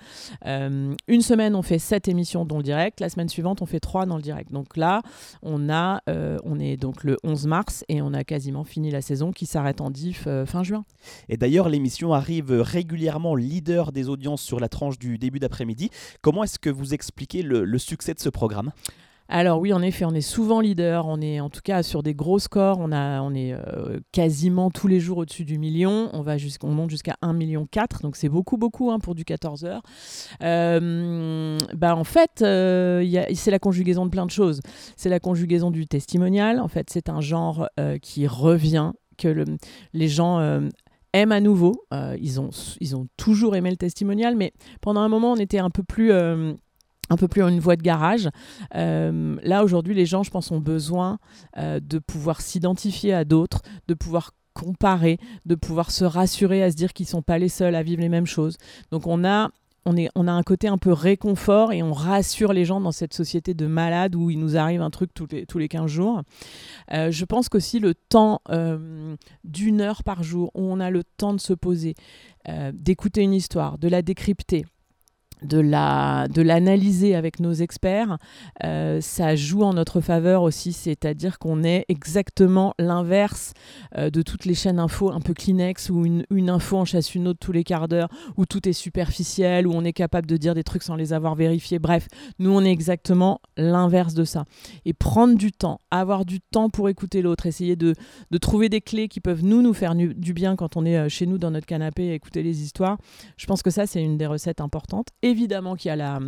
euh, 0.45 0.95
une 1.09 1.21
semaine, 1.21 1.55
on 1.55 1.61
fait 1.61 1.79
7 1.79 2.07
émissions 2.07 2.45
dans 2.45 2.57
le 2.57 2.63
direct. 2.63 3.01
La 3.01 3.09
semaine 3.09 3.27
suivante, 3.27 3.61
on 3.61 3.65
fait 3.65 3.81
3 3.81 4.05
dans 4.05 4.15
le 4.15 4.21
direct. 4.21 4.51
Donc 4.51 4.77
là, 4.77 5.01
on, 5.41 5.69
a, 5.69 6.01
euh, 6.07 6.37
on 6.45 6.57
est 6.57 6.77
donc 6.77 7.03
le 7.03 7.17
11 7.23 7.47
mars 7.47 7.83
et 7.89 8.01
on 8.01 8.13
a 8.13 8.23
quasiment 8.23 8.63
fini 8.63 8.91
la 8.91 9.01
saison 9.01 9.33
qui 9.33 9.45
s'arrête 9.45 9.81
en 9.81 9.89
diff 9.89 10.25
euh, 10.27 10.45
fin 10.45 10.63
juin. 10.63 10.85
Et 11.27 11.35
d'ailleurs, 11.35 11.67
l'émission 11.67 12.13
arrive 12.13 12.51
régulièrement 12.51 13.35
leader 13.35 13.91
des 13.91 14.07
audiences 14.07 14.41
sur 14.41 14.61
la 14.61 14.69
tranche 14.69 14.97
du 14.97 15.17
début 15.17 15.39
d'après-midi. 15.39 15.89
Comment 16.21 16.45
est-ce 16.45 16.59
que 16.59 16.69
vous 16.69 16.93
expliquez 16.93 17.41
le 17.41 17.77
succès 17.77 18.13
de 18.13 18.19
ce 18.19 18.29
programme? 18.29 18.71
Alors 19.31 19.61
oui, 19.61 19.71
en 19.71 19.81
effet, 19.81 20.03
on 20.03 20.13
est 20.13 20.19
souvent 20.19 20.59
leader. 20.59 21.07
On 21.07 21.21
est 21.21 21.39
en 21.39 21.49
tout 21.49 21.61
cas 21.63 21.83
sur 21.83 22.03
des 22.03 22.13
gros 22.13 22.37
scores. 22.37 22.79
On, 22.79 22.91
a, 22.91 23.21
on 23.21 23.33
est 23.33 23.53
euh, 23.53 24.01
quasiment 24.11 24.69
tous 24.69 24.87
les 24.87 24.99
jours 24.99 25.19
au-dessus 25.19 25.45
du 25.45 25.57
million. 25.57 26.09
On, 26.11 26.21
va 26.21 26.37
jusqu'on 26.37 26.67
monte 26.67 26.89
jusqu'à 26.89 27.15
1,4 27.23 27.33
million. 27.33 27.65
Donc 28.03 28.17
c'est 28.17 28.27
beaucoup, 28.27 28.57
beaucoup 28.57 28.91
hein, 28.91 28.99
pour 28.99 29.15
du 29.15 29.23
14 29.23 29.63
heures. 29.63 29.83
Euh, 30.43 31.57
bah, 31.73 31.95
en 31.95 32.03
fait, 32.03 32.41
euh, 32.41 33.25
c'est 33.33 33.51
la 33.51 33.59
conjugaison 33.59 34.05
de 34.05 34.11
plein 34.11 34.25
de 34.25 34.31
choses. 34.31 34.59
C'est 34.97 35.09
la 35.09 35.21
conjugaison 35.21 35.71
du 35.71 35.87
testimonial. 35.87 36.59
En 36.59 36.67
fait, 36.67 36.89
c'est 36.89 37.07
un 37.07 37.21
genre 37.21 37.69
qui 38.01 38.27
revient, 38.27 38.91
que 39.17 39.45
les 39.93 40.07
gens 40.09 40.41
aiment 41.13 41.31
à 41.31 41.39
nouveau. 41.39 41.85
ils, 42.19 42.41
ont, 42.41 42.49
ils 42.81 42.97
ont 42.97 43.07
toujours 43.15 43.55
aimé 43.55 43.71
le 43.71 43.77
testimonial, 43.77 44.35
mais 44.35 44.51
pendant 44.81 44.99
un 45.01 45.09
moment, 45.09 45.31
on 45.31 45.37
était 45.37 45.59
un 45.59 45.69
peu 45.69 45.83
plus 45.83 46.11
un 47.11 47.17
peu 47.17 47.27
plus 47.27 47.43
en 47.43 47.49
une 47.49 47.59
voie 47.59 47.75
de 47.75 47.81
garage. 47.81 48.29
Euh, 48.75 49.35
là, 49.43 49.63
aujourd'hui, 49.63 49.93
les 49.93 50.05
gens, 50.05 50.23
je 50.23 50.31
pense, 50.31 50.49
ont 50.49 50.61
besoin 50.61 51.19
euh, 51.57 51.81
de 51.81 51.99
pouvoir 51.99 52.39
s'identifier 52.39 53.13
à 53.13 53.25
d'autres, 53.25 53.61
de 53.89 53.93
pouvoir 53.93 54.31
comparer, 54.53 55.17
de 55.45 55.55
pouvoir 55.55 55.91
se 55.91 56.05
rassurer 56.05 56.63
à 56.63 56.71
se 56.71 56.75
dire 56.77 56.93
qu'ils 56.93 57.05
ne 57.05 57.09
sont 57.09 57.21
pas 57.21 57.37
les 57.37 57.49
seuls 57.49 57.75
à 57.75 57.83
vivre 57.83 58.01
les 58.01 58.09
mêmes 58.09 58.25
choses. 58.25 58.57
Donc, 58.91 59.07
on 59.07 59.25
a 59.25 59.49
un 59.85 60.43
côté 60.43 60.69
un 60.69 60.77
peu 60.77 60.93
réconfort 60.93 61.73
et 61.73 61.83
on 61.83 61.91
rassure 61.91 62.53
les 62.53 62.63
gens 62.63 62.79
dans 62.79 62.93
cette 62.93 63.13
société 63.13 63.53
de 63.53 63.65
malades 63.65 64.15
où 64.15 64.29
il 64.29 64.39
nous 64.39 64.55
arrive 64.55 64.81
un 64.81 64.89
truc 64.89 65.13
tous 65.13 65.27
les, 65.31 65.45
tous 65.45 65.57
les 65.57 65.67
15 65.67 65.87
jours. 65.87 66.21
Euh, 66.93 67.11
je 67.11 67.25
pense 67.25 67.49
qu'aussi 67.49 67.79
le 67.79 67.93
temps 67.93 68.41
d'une 69.43 69.81
heure 69.81 70.03
par 70.03 70.23
jour 70.23 70.51
où 70.55 70.61
on 70.61 70.79
a 70.79 70.89
le 70.89 71.03
temps 71.03 71.33
de 71.33 71.41
se 71.41 71.53
poser, 71.53 71.95
d'écouter 72.71 73.21
une 73.21 73.33
histoire, 73.33 73.77
de 73.77 73.89
la 73.89 74.01
décrypter, 74.01 74.65
de 75.43 75.59
la 75.59 76.27
de 76.27 76.41
l'analyser 76.41 77.15
avec 77.15 77.39
nos 77.39 77.53
experts, 77.53 78.17
euh, 78.63 79.01
ça 79.01 79.35
joue 79.35 79.63
en 79.63 79.73
notre 79.73 80.01
faveur 80.01 80.43
aussi, 80.43 80.73
c'est-à-dire 80.73 81.39
qu'on 81.39 81.63
est 81.63 81.85
exactement 81.89 82.73
l'inverse 82.79 83.53
euh, 83.97 84.09
de 84.09 84.21
toutes 84.21 84.45
les 84.45 84.53
chaînes 84.53 84.79
info 84.79 85.11
un 85.11 85.19
peu 85.19 85.33
Kleenex 85.33 85.89
où 85.89 86.05
une, 86.05 86.25
une, 86.29 86.49
info 86.49 86.77
en 86.77 86.85
chasse 86.85 87.15
une 87.15 87.27
autre 87.27 87.39
tous 87.39 87.51
les 87.51 87.63
quarts 87.63 87.87
d'heure, 87.87 88.09
où 88.37 88.45
tout 88.45 88.67
est 88.67 88.73
superficiel, 88.73 89.67
où 89.67 89.73
on 89.73 89.83
est 89.83 89.93
capable 89.93 90.27
de 90.27 90.37
dire 90.37 90.53
des 90.53 90.63
trucs 90.63 90.83
sans 90.83 90.95
les 90.95 91.13
avoir 91.13 91.35
vérifiés. 91.35 91.79
Bref, 91.79 92.07
nous 92.39 92.51
on 92.51 92.63
est 92.63 92.71
exactement 92.71 93.41
l'inverse 93.57 94.13
de 94.13 94.23
ça. 94.23 94.45
Et 94.85 94.93
prendre 94.93 95.35
du 95.37 95.51
temps, 95.51 95.81
avoir 95.89 96.25
du 96.25 96.39
temps 96.39 96.69
pour 96.69 96.89
écouter 96.89 97.21
l'autre, 97.21 97.45
essayer 97.45 97.75
de, 97.75 97.95
de, 98.29 98.37
trouver 98.37 98.69
des 98.69 98.81
clés 98.81 99.07
qui 99.07 99.19
peuvent 99.19 99.43
nous 99.43 99.61
nous 99.61 99.73
faire 99.73 99.95
du 99.95 100.33
bien 100.33 100.55
quand 100.55 100.77
on 100.77 100.85
est 100.85 100.97
euh, 100.97 101.09
chez 101.09 101.25
nous 101.25 101.37
dans 101.37 101.51
notre 101.51 101.65
canapé 101.65 102.11
écouter 102.13 102.43
les 102.43 102.61
histoires. 102.61 102.97
Je 103.37 103.45
pense 103.45 103.61
que 103.61 103.69
ça 103.69 103.85
c'est 103.87 104.03
une 104.03 104.17
des 104.17 104.25
recettes 104.25 104.61
importantes. 104.61 105.07
Évidemment 105.31 105.75
qu'il 105.75 105.89
y 105.89 105.91
a 105.91 105.95
la 105.95 106.19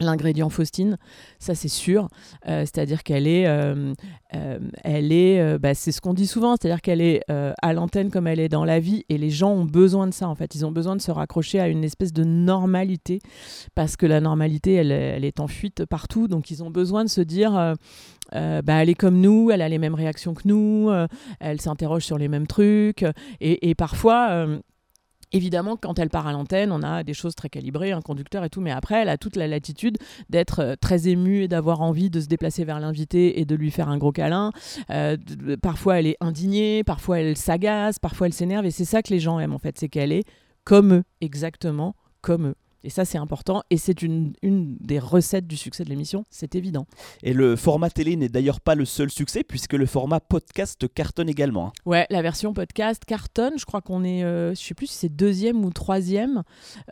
l'ingrédient 0.00 0.48
Faustine, 0.48 0.98
ça 1.38 1.54
c'est 1.54 1.68
sûr. 1.68 2.08
Euh, 2.48 2.60
c'est-à-dire 2.60 3.02
qu'elle 3.02 3.26
est, 3.26 3.46
euh, 3.46 3.92
euh, 4.34 4.58
elle 4.82 5.12
est, 5.12 5.58
bah, 5.58 5.74
c'est 5.74 5.92
ce 5.92 6.00
qu'on 6.00 6.14
dit 6.14 6.26
souvent, 6.26 6.56
c'est-à-dire 6.56 6.80
qu'elle 6.80 7.00
est 7.00 7.22
à 7.28 7.72
l'antenne 7.72 8.10
comme 8.10 8.26
elle 8.26 8.40
est 8.40 8.48
dans 8.48 8.64
la 8.64 8.80
vie, 8.80 9.04
et 9.08 9.18
les 9.18 9.30
gens 9.30 9.52
ont 9.52 9.64
besoin 9.64 10.06
de 10.06 10.14
ça 10.14 10.28
en 10.28 10.34
fait. 10.34 10.54
Ils 10.54 10.64
ont 10.64 10.72
besoin 10.72 10.96
de 10.96 11.02
se 11.02 11.10
raccrocher 11.10 11.60
à 11.60 11.68
une 11.68 11.84
espèce 11.84 12.12
de 12.12 12.24
normalité, 12.24 13.20
parce 13.74 13.96
que 13.96 14.06
la 14.06 14.20
normalité, 14.20 14.74
elle, 14.74 14.92
elle 14.92 15.24
est 15.24 15.40
en 15.40 15.46
fuite 15.46 15.84
partout, 15.84 16.28
donc 16.28 16.50
ils 16.50 16.62
ont 16.62 16.70
besoin 16.70 17.04
de 17.04 17.10
se 17.10 17.20
dire, 17.20 17.52
bah, 18.32 18.82
elle 18.82 18.88
est 18.88 18.94
comme 18.94 19.20
nous, 19.20 19.50
elle 19.50 19.62
a 19.62 19.68
les 19.68 19.78
mêmes 19.78 19.94
réactions 19.94 20.34
que 20.34 20.46
nous, 20.46 20.90
elle 21.40 21.60
s'interroge 21.60 22.04
sur 22.04 22.18
les 22.18 22.28
mêmes 22.28 22.46
trucs, 22.46 23.04
et, 23.40 23.70
et 23.70 23.74
parfois 23.74 24.46
Évidemment, 25.32 25.76
quand 25.76 25.98
elle 25.98 26.10
part 26.10 26.26
à 26.26 26.32
l'antenne, 26.32 26.72
on 26.72 26.82
a 26.82 27.04
des 27.04 27.14
choses 27.14 27.34
très 27.34 27.48
calibrées, 27.48 27.92
un 27.92 28.00
conducteur 28.00 28.44
et 28.44 28.50
tout, 28.50 28.60
mais 28.60 28.72
après, 28.72 29.02
elle 29.02 29.08
a 29.08 29.16
toute 29.16 29.36
la 29.36 29.46
latitude 29.46 29.96
d'être 30.28 30.60
euh, 30.60 30.74
très 30.80 31.08
émue 31.08 31.44
et 31.44 31.48
d'avoir 31.48 31.82
envie 31.82 32.10
de 32.10 32.20
se 32.20 32.26
déplacer 32.26 32.64
vers 32.64 32.80
l'invité 32.80 33.40
et 33.40 33.44
de 33.44 33.54
lui 33.54 33.70
faire 33.70 33.88
un 33.88 33.98
gros 33.98 34.12
câlin. 34.12 34.52
Euh, 34.90 35.16
parfois, 35.62 36.00
elle 36.00 36.08
est 36.08 36.16
indignée, 36.20 36.82
parfois, 36.82 37.20
elle 37.20 37.36
s'agace, 37.36 37.98
parfois, 38.00 38.26
elle 38.26 38.32
s'énerve, 38.32 38.66
et 38.66 38.72
c'est 38.72 38.84
ça 38.84 39.02
que 39.02 39.12
les 39.12 39.20
gens 39.20 39.38
aiment, 39.38 39.54
en 39.54 39.58
fait, 39.58 39.78
c'est 39.78 39.88
qu'elle 39.88 40.12
est 40.12 40.24
comme 40.64 40.94
eux, 40.94 41.04
exactement 41.20 41.94
comme 42.22 42.48
eux. 42.48 42.54
Et 42.84 42.90
ça, 42.90 43.04
c'est 43.04 43.18
important. 43.18 43.62
Et 43.70 43.76
c'est 43.76 44.02
une, 44.02 44.32
une, 44.42 44.76
des 44.80 44.98
recettes 44.98 45.46
du 45.46 45.56
succès 45.56 45.84
de 45.84 45.90
l'émission, 45.90 46.24
c'est 46.30 46.54
évident. 46.54 46.86
Et 47.22 47.32
le 47.32 47.56
format 47.56 47.90
télé 47.90 48.16
n'est 48.16 48.28
d'ailleurs 48.28 48.60
pas 48.60 48.74
le 48.74 48.84
seul 48.84 49.10
succès, 49.10 49.44
puisque 49.44 49.74
le 49.74 49.86
format 49.86 50.20
podcast 50.20 50.86
cartonne 50.94 51.28
également. 51.28 51.68
Hein. 51.68 51.72
Ouais, 51.84 52.06
la 52.10 52.22
version 52.22 52.52
podcast 52.52 53.04
cartonne. 53.04 53.54
Je 53.58 53.64
crois 53.64 53.80
qu'on 53.80 54.04
est, 54.04 54.24
euh, 54.24 54.54
je 54.54 54.60
sais 54.60 54.74
plus 54.74 54.86
si 54.86 54.94
c'est 54.94 55.14
deuxième 55.14 55.64
ou 55.64 55.70
troisième 55.70 56.42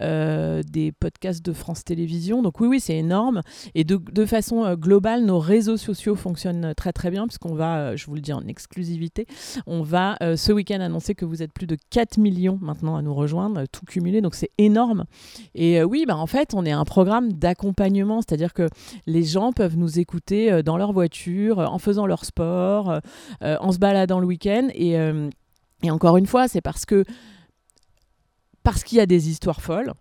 euh, 0.00 0.62
des 0.62 0.92
podcasts 0.92 1.44
de 1.44 1.52
France 1.52 1.84
Télévisions. 1.84 2.42
Donc 2.42 2.60
oui, 2.60 2.68
oui, 2.68 2.80
c'est 2.80 2.96
énorme. 2.96 3.42
Et 3.74 3.84
de, 3.84 3.96
de 3.96 4.26
façon 4.26 4.64
euh, 4.64 4.76
globale, 4.76 5.24
nos 5.24 5.38
réseaux 5.38 5.76
sociaux 5.76 6.14
fonctionnent 6.14 6.74
très 6.76 6.92
très 6.92 7.10
bien, 7.10 7.26
puisqu'on 7.26 7.54
va, 7.54 7.96
je 7.96 8.06
vous 8.06 8.14
le 8.14 8.20
dis 8.20 8.32
en 8.32 8.46
exclusivité, 8.46 9.26
on 9.66 9.82
va 9.82 10.16
ce 10.20 10.52
week-end 10.52 10.80
annoncer 10.80 11.14
que 11.14 11.24
vous 11.24 11.42
êtes 11.42 11.52
plus 11.52 11.66
de 11.66 11.76
4 11.90 12.18
millions 12.18 12.58
maintenant 12.60 12.96
à 12.96 13.02
nous 13.02 13.14
rejoindre, 13.14 13.64
tout 13.70 13.84
cumulé. 13.86 14.20
Donc 14.20 14.34
c'est 14.34 14.50
énorme. 14.58 15.04
Et 15.54 15.77
euh, 15.80 15.84
oui, 15.84 16.04
bah, 16.06 16.16
en 16.16 16.26
fait, 16.26 16.54
on 16.54 16.64
est 16.64 16.72
un 16.72 16.84
programme 16.84 17.32
d'accompagnement, 17.32 18.20
c'est-à-dire 18.20 18.52
que 18.54 18.68
les 19.06 19.22
gens 19.22 19.52
peuvent 19.52 19.76
nous 19.76 19.98
écouter 19.98 20.52
euh, 20.52 20.62
dans 20.62 20.76
leur 20.76 20.92
voiture, 20.92 21.60
euh, 21.60 21.66
en 21.66 21.78
faisant 21.78 22.06
leur 22.06 22.24
sport, 22.24 23.00
en 23.42 23.72
se 23.72 23.78
baladant 23.78 24.20
le 24.20 24.26
week-end. 24.26 24.68
Et, 24.74 24.96
et 25.82 25.90
encore 25.90 26.16
une 26.16 26.26
fois, 26.26 26.48
c'est 26.48 26.60
parce 26.60 26.84
que 26.84 27.04
parce 28.62 28.84
qu'il 28.84 28.98
y 28.98 29.00
a 29.00 29.06
des 29.06 29.30
histoires 29.30 29.62
folles 29.62 29.92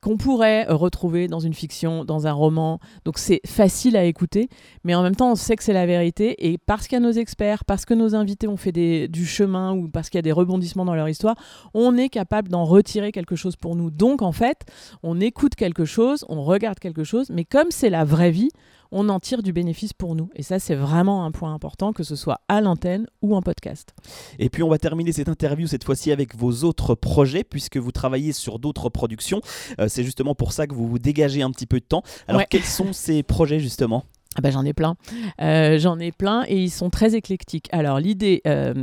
qu'on 0.00 0.16
pourrait 0.16 0.68
euh, 0.68 0.74
retrouver 0.74 1.28
dans 1.28 1.40
une 1.40 1.54
fiction, 1.54 2.04
dans 2.04 2.26
un 2.26 2.32
roman. 2.32 2.78
Donc 3.04 3.18
c'est 3.18 3.40
facile 3.46 3.96
à 3.96 4.04
écouter, 4.04 4.48
mais 4.84 4.94
en 4.94 5.02
même 5.02 5.16
temps 5.16 5.32
on 5.32 5.34
sait 5.34 5.56
que 5.56 5.62
c'est 5.62 5.72
la 5.72 5.86
vérité. 5.86 6.46
Et 6.46 6.58
parce 6.58 6.86
qu'il 6.86 6.96
y 6.96 7.02
a 7.02 7.04
nos 7.04 7.12
experts, 7.12 7.64
parce 7.64 7.84
que 7.84 7.94
nos 7.94 8.14
invités 8.14 8.48
ont 8.48 8.56
fait 8.56 8.72
du 8.72 9.26
chemin 9.26 9.74
ou 9.74 9.88
parce 9.88 10.10
qu'il 10.10 10.18
y 10.18 10.20
a 10.20 10.22
des 10.22 10.32
rebondissements 10.32 10.84
dans 10.84 10.94
leur 10.94 11.08
histoire, 11.08 11.36
on 11.74 11.96
est 11.96 12.08
capable 12.08 12.48
d'en 12.48 12.64
retirer 12.64 13.12
quelque 13.12 13.36
chose 13.36 13.56
pour 13.56 13.76
nous. 13.76 13.90
Donc 13.90 14.22
en 14.22 14.32
fait, 14.32 14.60
on 15.02 15.20
écoute 15.20 15.54
quelque 15.54 15.84
chose, 15.84 16.24
on 16.28 16.42
regarde 16.42 16.78
quelque 16.78 17.04
chose, 17.04 17.30
mais 17.30 17.44
comme 17.44 17.70
c'est 17.70 17.90
la 17.90 18.04
vraie 18.04 18.30
vie, 18.30 18.50
on 18.92 19.08
en 19.08 19.20
tire 19.20 19.42
du 19.42 19.52
bénéfice 19.52 19.92
pour 19.92 20.14
nous. 20.14 20.30
Et 20.34 20.42
ça, 20.42 20.58
c'est 20.58 20.74
vraiment 20.74 21.24
un 21.24 21.30
point 21.30 21.52
important, 21.52 21.92
que 21.92 22.02
ce 22.02 22.16
soit 22.16 22.40
à 22.48 22.60
l'antenne 22.60 23.06
ou 23.22 23.34
en 23.34 23.42
podcast. 23.42 23.94
Et 24.38 24.48
puis, 24.48 24.62
on 24.62 24.68
va 24.68 24.78
terminer 24.78 25.12
cette 25.12 25.28
interview 25.28 25.66
cette 25.66 25.84
fois-ci 25.84 26.12
avec 26.12 26.36
vos 26.36 26.64
autres 26.64 26.94
projets, 26.94 27.44
puisque 27.44 27.76
vous 27.76 27.92
travaillez 27.92 28.32
sur 28.32 28.58
d'autres 28.58 28.88
productions. 28.88 29.40
Euh, 29.80 29.88
c'est 29.88 30.04
justement 30.04 30.34
pour 30.34 30.52
ça 30.52 30.66
que 30.66 30.74
vous 30.74 30.88
vous 30.88 30.98
dégagez 30.98 31.42
un 31.42 31.50
petit 31.50 31.66
peu 31.66 31.80
de 31.80 31.84
temps. 31.84 32.02
Alors, 32.28 32.42
quels 32.48 32.64
sont 32.64 32.92
ces 32.92 33.22
projets 33.22 33.60
justement? 33.60 34.04
Ah 34.38 34.42
bah, 34.42 34.50
j'en 34.50 34.64
ai 34.64 34.74
plein. 34.74 34.96
Euh, 35.40 35.78
j'en 35.78 35.98
ai 35.98 36.12
plein 36.12 36.44
et 36.46 36.62
ils 36.62 36.70
sont 36.70 36.90
très 36.90 37.14
éclectiques. 37.14 37.68
Alors 37.72 37.98
l'idée, 37.98 38.42
euh, 38.46 38.74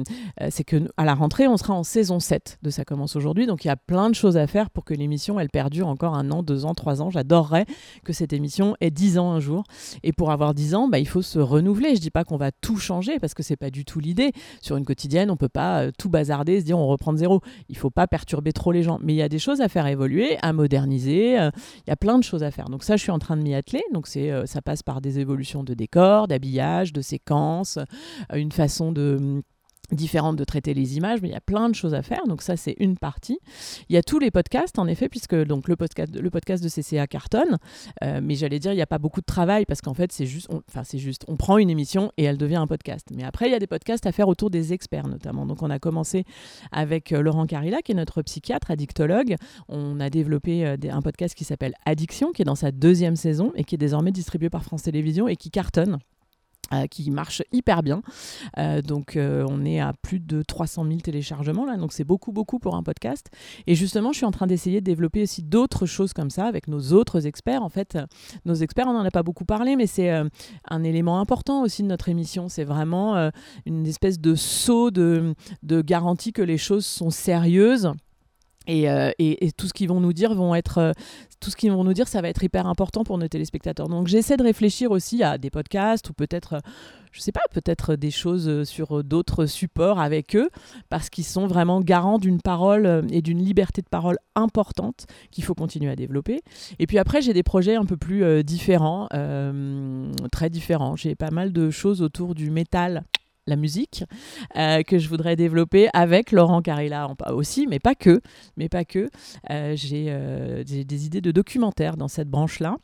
euh, 0.42 0.48
c'est 0.50 0.64
que 0.64 0.90
à 0.98 1.06
la 1.06 1.14
rentrée, 1.14 1.48
on 1.48 1.58
sera 1.58 1.76
en 1.76 1.84
saison 1.84 2.20
7 2.20 2.58
de 2.64 2.70
Ça 2.72 2.86
commence 2.86 3.16
aujourd'hui. 3.16 3.46
Donc 3.46 3.64
il 3.64 3.68
y 3.68 3.72
a 3.72 3.76
plein 3.76 4.10
de 4.10 4.16
choses 4.16 4.36
à 4.36 4.48
faire 4.48 4.72
pour 4.72 4.84
que 4.84 4.96
l'émission, 4.96 5.40
elle 5.40 5.50
perdure 5.50 5.88
encore 5.88 6.16
un 6.16 6.32
an, 6.32 6.42
deux 6.42 6.66
ans, 6.66 6.74
trois 6.74 7.04
ans. 7.04 7.12
J'adorerais 7.12 7.68
que 8.04 8.14
cette 8.14 8.34
émission 8.34 8.76
ait 8.82 8.90
dix 8.90 9.20
ans 9.20 9.32
un 9.32 9.40
jour. 9.40 9.64
Et 10.02 10.12
pour 10.12 10.32
avoir 10.32 10.56
dix 10.56 10.74
ans, 10.74 10.88
bah, 10.88 10.98
il 10.98 11.08
faut 11.08 11.22
se 11.22 11.38
renouveler. 11.38 11.96
Je 11.96 12.02
dis 12.02 12.12
pas 12.12 12.24
qu'on 12.24 12.38
va 12.38 12.52
tout 12.52 12.78
changer 12.78 13.20
parce 13.20 13.36
que 13.36 13.44
c'est 13.44 13.56
pas 13.56 13.70
du 13.70 13.86
tout 13.86 14.00
l'idée. 14.00 14.32
Sur 14.60 14.78
une 14.78 14.86
quotidienne, 14.86 15.30
on 15.30 15.38
peut 15.38 15.50
pas 15.50 15.92
tout 15.92 16.10
bazarder, 16.10 16.62
se 16.62 16.66
dire 16.66 16.80
on 16.80 16.88
reprend 16.88 17.14
de 17.14 17.20
zéro. 17.20 17.42
Il 17.70 17.78
faut 17.78 17.92
pas 17.92 18.08
perturber 18.08 18.54
trop 18.54 18.72
les 18.72 18.82
gens. 18.82 18.98
Mais 19.04 19.14
il 19.14 19.18
y 19.18 19.22
a 19.22 19.30
des 19.30 19.40
choses 19.40 19.62
à 19.62 19.70
faire 19.70 19.86
évoluer, 19.86 20.38
à 20.42 20.52
moderniser. 20.52 21.34
Il 21.36 21.90
y 21.90 21.92
a 21.92 21.96
plein 21.96 22.18
de 22.18 22.24
choses 22.24 22.42
à 22.42 22.50
faire. 22.50 22.70
Donc 22.70 22.84
ça, 22.84 22.98
je 22.98 23.04
suis 23.04 23.12
en 23.12 23.20
train 23.20 23.38
de 23.38 23.44
m'y 23.44 23.54
atteler. 23.54 23.84
Donc 23.94 24.08
c'est, 24.08 24.32
ça 24.48 24.64
passe 24.64 24.82
par 24.82 25.00
des 25.00 25.20
évolutions 25.20 25.43
de 25.64 25.74
décor, 25.74 26.28
d'habillage, 26.28 26.94
de 26.94 27.02
séquences, 27.02 27.78
euh, 27.78 28.36
une 28.36 28.52
façon 28.52 28.92
de 28.92 29.18
hum, 29.20 29.42
différente 29.94 30.36
de 30.36 30.44
traiter 30.44 30.74
les 30.74 30.98
images, 30.98 31.22
mais 31.22 31.30
il 31.30 31.34
y 31.34 31.38
a 31.38 31.42
plein 31.42 31.70
de 31.70 31.76
choses 31.76 31.94
à 31.94 32.02
faire. 32.02 32.26
Donc 32.28 32.42
ça, 32.42 32.58
c'est 32.58 32.76
une 32.80 32.98
partie. 32.98 33.40
Il 33.90 33.96
y 33.96 33.98
a 33.98 34.04
tous 34.04 34.20
les 34.20 34.32
podcasts, 34.32 34.80
en 34.80 34.88
effet, 34.88 35.10
puisque 35.10 35.36
donc 35.36 35.68
le 35.68 35.76
podcast, 35.76 36.16
le 36.16 36.30
podcast 36.30 36.64
de 36.64 36.70
CCA 36.70 37.08
cartonne. 37.08 37.58
Euh, 38.04 38.20
mais 38.22 38.36
j'allais 38.36 38.60
dire, 38.60 38.72
il 38.72 38.76
n'y 38.76 38.82
a 38.82 38.88
pas 38.88 39.00
beaucoup 39.00 39.22
de 39.22 39.26
travail 39.26 39.66
parce 39.66 39.82
qu'en 39.82 39.94
fait, 39.94 40.12
c'est 40.12 40.26
juste, 40.26 40.48
enfin 40.52 40.84
c'est 40.84 40.98
juste, 40.98 41.26
on 41.28 41.36
prend 41.36 41.58
une 41.58 41.70
émission 41.70 42.12
et 42.18 42.24
elle 42.24 42.38
devient 42.38 42.56
un 42.56 42.68
podcast. 42.68 43.08
Mais 43.14 43.24
après, 43.24 43.48
il 43.48 43.52
y 43.52 43.56
a 43.56 43.60
des 43.60 43.68
podcasts 43.68 44.06
à 44.06 44.12
faire 44.12 44.28
autour 44.28 44.50
des 44.50 44.74
experts 44.74 45.08
notamment. 45.08 45.46
Donc 45.46 45.62
on 45.62 45.70
a 45.70 45.80
commencé 45.80 46.26
avec 46.72 47.12
euh, 47.12 47.22
Laurent 47.22 47.46
Carilla, 47.46 47.82
qui 47.82 47.92
est 47.92 47.96
notre 47.96 48.22
psychiatre, 48.22 48.72
addictologue. 48.72 49.36
On 49.70 50.00
a 50.00 50.10
développé 50.10 50.66
un 50.66 51.02
podcast 51.02 51.36
qui 51.36 51.44
s'appelle 51.44 51.74
Addiction, 51.86 52.32
qui 52.32 52.42
est 52.42 52.46
dans 52.46 52.56
sa 52.56 52.72
deuxième 52.72 53.16
saison 53.16 53.52
et 53.56 53.64
qui 53.64 53.76
est 53.76 53.78
désormais 53.78 54.12
distribué 54.12 54.50
par 54.50 54.64
France 54.64 54.84
Télévisions 54.84 55.28
et 55.28 55.36
qui 55.36 55.50
cartonne. 55.52 56.00
Euh, 56.74 56.88
qui 56.88 57.12
marche 57.12 57.42
hyper 57.52 57.84
bien. 57.84 58.02
Euh, 58.58 58.82
donc 58.82 59.16
euh, 59.16 59.46
on 59.50 59.66
est 59.66 59.80
à 59.80 59.94
plus 60.02 60.20
de 60.20 60.42
300 60.42 60.86
000 60.86 61.00
téléchargements 61.00 61.66
là, 61.66 61.78
donc 61.78 61.94
c'est 61.94 62.04
beaucoup 62.04 62.32
beaucoup 62.32 62.58
pour 62.60 62.76
un 62.76 62.84
podcast. 62.84 63.28
Et 63.68 63.76
justement, 63.76 64.12
je 64.12 64.18
suis 64.18 64.26
en 64.26 64.32
train 64.32 64.48
d'essayer 64.48 64.80
de 64.80 64.86
développer 64.86 65.24
aussi 65.24 65.44
d'autres 65.44 65.86
choses 65.86 66.14
comme 66.14 66.30
ça 66.30 66.46
avec 66.46 66.68
nos 66.68 66.94
autres 66.94 67.28
experts. 67.28 67.64
En 67.64 67.70
fait, 67.70 67.98
nos 68.46 68.56
experts, 68.56 68.88
on 68.88 68.94
n'en 68.94 69.06
a 69.06 69.12
pas 69.12 69.24
beaucoup 69.24 69.46
parlé, 69.46 69.76
mais 69.76 69.88
c'est 69.88 70.10
un 70.10 70.84
élément 70.84 71.20
important 71.20 71.64
aussi 71.64 71.84
de 71.84 71.88
notre 71.88 72.10
émission. 72.10 72.50
C'est 72.50 72.64
vraiment 72.64 73.32
une 73.66 73.86
espèce 73.86 74.20
de 74.20 74.36
saut 74.36 74.92
de, 74.92 75.36
de 75.64 75.82
garantie 75.82 76.34
que 76.34 76.42
les 76.42 76.58
choses 76.58 76.86
sont 76.86 77.10
sérieuses 77.10 77.92
euh, 78.70 79.12
et, 79.20 79.52
tout 79.58 79.68
ce 79.68 79.74
qu'ils 79.74 79.90
vont 79.90 80.00
nous 80.00 80.14
dire 80.14 80.34
vont 80.36 80.56
être 80.56 80.78
euh, 80.78 80.92
tout 81.40 81.50
ce 81.50 81.56
qu'ils 81.56 81.72
vont 81.72 81.84
nous 81.84 81.94
dire 81.94 82.08
ça 82.08 82.22
va 82.22 82.30
être 82.30 82.44
hyper 82.44 82.68
important 82.68 83.04
pour 83.04 83.18
nos 83.18 83.28
téléspectateurs. 83.28 83.90
Donc 83.90 84.08
j'essaie 84.08 84.38
de 84.38 84.44
réfléchir 84.44 84.92
aussi 84.92 85.24
à 85.24 85.38
des 85.38 85.50
podcasts 85.50 86.10
ou 86.10 86.14
peut-être 86.14 86.62
je 87.12 87.20
sais 87.20 87.32
pas 87.32 87.42
peut-être 87.52 87.96
des 87.96 88.10
choses 88.10 88.64
sur 88.64 89.04
d'autres 89.04 89.46
supports 89.46 90.00
avec 90.00 90.36
eux 90.36 90.50
parce 90.90 91.10
qu'ils 91.10 91.26
sont 91.26 91.46
vraiment 91.46 91.82
garants 91.82 92.18
d'une 92.18 92.42
parole 92.42 93.06
et 93.12 93.22
d'une 93.22 93.44
liberté 93.44 93.82
de 93.82 93.90
parole 93.90 94.18
importante 94.36 95.06
qu'il 95.30 95.44
faut 95.44 95.54
continuer 95.54 95.92
à 95.92 95.96
développer. 95.96 96.42
Et 96.80 96.88
puis 96.88 96.98
après 96.98 97.22
j'ai 97.22 97.34
des 97.34 97.44
projets 97.44 97.76
un 97.76 97.86
peu 97.86 97.98
plus 97.98 98.24
euh, 98.24 98.42
différents 98.42 99.08
très 100.32 100.50
différents. 100.50 100.96
J'ai 100.96 101.16
pas 101.16 101.32
mal 101.32 101.52
de 101.52 101.70
choses 101.70 102.02
autour 102.02 102.36
du 102.36 102.50
métal 102.50 103.04
la 103.48 103.56
musique 103.56 104.04
euh, 104.58 104.84
que 104.84 104.98
je 104.98 105.10
voudrais 105.10 105.36
développer 105.36 105.90
avec 105.94 106.32
Laurent 106.32 106.62
Carilla 106.62 107.10
aussi, 107.30 107.68
mais 107.68 107.80
pas 107.80 107.96
que. 107.96 108.22
Mais 108.58 108.70
pas 108.70 108.86
que. 108.86 109.10
Euh, 109.50 109.76
euh, 109.94 110.64
j'ai 110.66 110.84
des 110.86 111.06
idées 111.06 111.22
de 111.22 111.32
documentaires 111.32 111.98
dans 111.98 112.08
cette 112.08 112.30
branche-là 112.30 112.78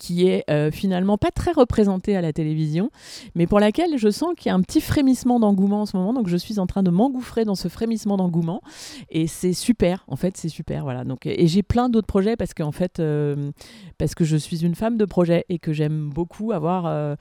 qui 0.00 0.26
est 0.26 0.44
euh, 0.48 0.70
finalement 0.70 1.18
pas 1.18 1.30
très 1.30 1.52
représentée 1.52 2.16
à 2.16 2.22
la 2.22 2.32
télévision, 2.32 2.90
mais 3.34 3.46
pour 3.46 3.60
laquelle 3.60 3.98
je 3.98 4.08
sens 4.08 4.30
qu'il 4.34 4.48
y 4.48 4.52
a 4.52 4.54
un 4.54 4.62
petit 4.62 4.80
frémissement 4.80 5.38
d'engouement 5.38 5.82
en 5.82 5.86
ce 5.86 5.94
moment. 5.94 6.14
Donc 6.14 6.26
je 6.26 6.38
suis 6.38 6.58
en 6.58 6.66
train 6.66 6.82
de 6.82 6.90
m'engouffrer 6.90 7.44
dans 7.44 7.54
ce 7.54 7.68
frémissement 7.68 8.16
d'engouement 8.16 8.62
et 9.10 9.26
c'est 9.26 9.52
super. 9.52 10.04
En 10.08 10.16
fait, 10.16 10.38
c'est 10.38 10.48
super. 10.48 10.84
Voilà. 10.84 11.04
Donc 11.04 11.26
et 11.26 11.46
j'ai 11.46 11.62
plein 11.62 11.90
d'autres 11.90 12.06
projets 12.06 12.36
parce 12.36 12.54
qu'en 12.54 12.72
fait, 12.72 12.98
euh, 12.98 13.50
parce 13.98 14.14
que 14.14 14.24
je 14.24 14.38
suis 14.38 14.64
une 14.64 14.74
femme 14.74 14.96
de 14.96 15.04
projet 15.04 15.44
et 15.50 15.58
que 15.58 15.74
j'aime 15.74 16.08
beaucoup 16.08 16.52
avoir. 16.52 16.86
Euh, 16.86 17.14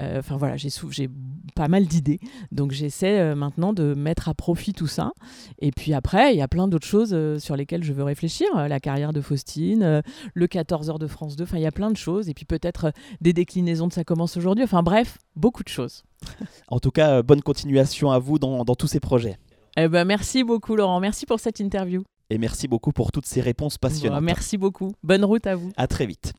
enfin 0.00 0.36
voilà, 0.36 0.56
j'ai 0.56 0.70
j'ai 0.90 1.08
pas 1.54 1.68
mal 1.68 1.86
d'idées. 1.86 2.18
Donc 2.50 2.72
j'essaie 2.72 3.32
maintenant 3.36 3.72
de 3.72 3.94
mettre 3.94 4.28
à 4.28 4.34
profit 4.34 4.72
tout 4.72 4.88
ça. 4.88 5.12
Et 5.60 5.70
puis 5.70 5.94
après, 5.94 6.34
il 6.34 6.38
y 6.38 6.42
a 6.42 6.48
plein 6.48 6.66
d'autres 6.66 6.86
choses 6.86 7.16
sur 7.38 7.54
lesquelles 7.54 7.84
je 7.84 7.92
veux 7.92 8.02
réfléchir. 8.02 8.48
La 8.68 8.80
carrière 8.80 9.12
de 9.12 9.20
Faustine, 9.20 10.02
le 10.34 10.46
14 10.48 10.90
heures 10.90 10.98
de 10.98 11.06
France 11.06 11.36
2. 11.36 11.44
Enfin, 11.44 11.58
il 11.58 11.62
y 11.62 11.66
a 11.66 11.72
plein 11.72 11.92
de 11.92 11.96
choses 11.96 12.23
et 12.28 12.34
puis 12.34 12.44
peut-être 12.44 12.86
euh, 12.86 12.90
des 13.20 13.32
déclinaisons 13.32 13.88
de 13.88 13.92
ça 13.92 14.04
commence 14.04 14.36
aujourd'hui. 14.36 14.64
Enfin 14.64 14.82
bref, 14.82 15.18
beaucoup 15.36 15.62
de 15.62 15.68
choses. 15.68 16.04
en 16.68 16.80
tout 16.80 16.90
cas, 16.90 17.18
euh, 17.18 17.22
bonne 17.22 17.42
continuation 17.42 18.10
à 18.10 18.18
vous 18.18 18.38
dans, 18.38 18.64
tous 18.64 18.86
ces 18.86 19.00
projets. 19.00 19.36
Eh 19.76 19.88
ben, 19.88 20.04
merci 20.04 20.44
beaucoup 20.44 20.76
Laurent, 20.76 21.00
merci 21.00 21.26
pour 21.26 21.40
cette 21.40 21.60
interview. 21.60 22.02
Et 22.30 22.38
merci 22.38 22.68
beaucoup 22.68 22.92
pour 22.92 23.12
toutes 23.12 23.26
ces 23.26 23.40
réponses 23.40 23.76
passionnantes. 23.76 24.22
merci 24.22 24.56
beaucoup. 24.56 24.94
Bonne 25.02 25.24
route 25.24 25.46
à 25.46 25.56
vous. 25.56 25.72
À 25.76 25.86
très 25.86 26.06
vite. 26.06 26.32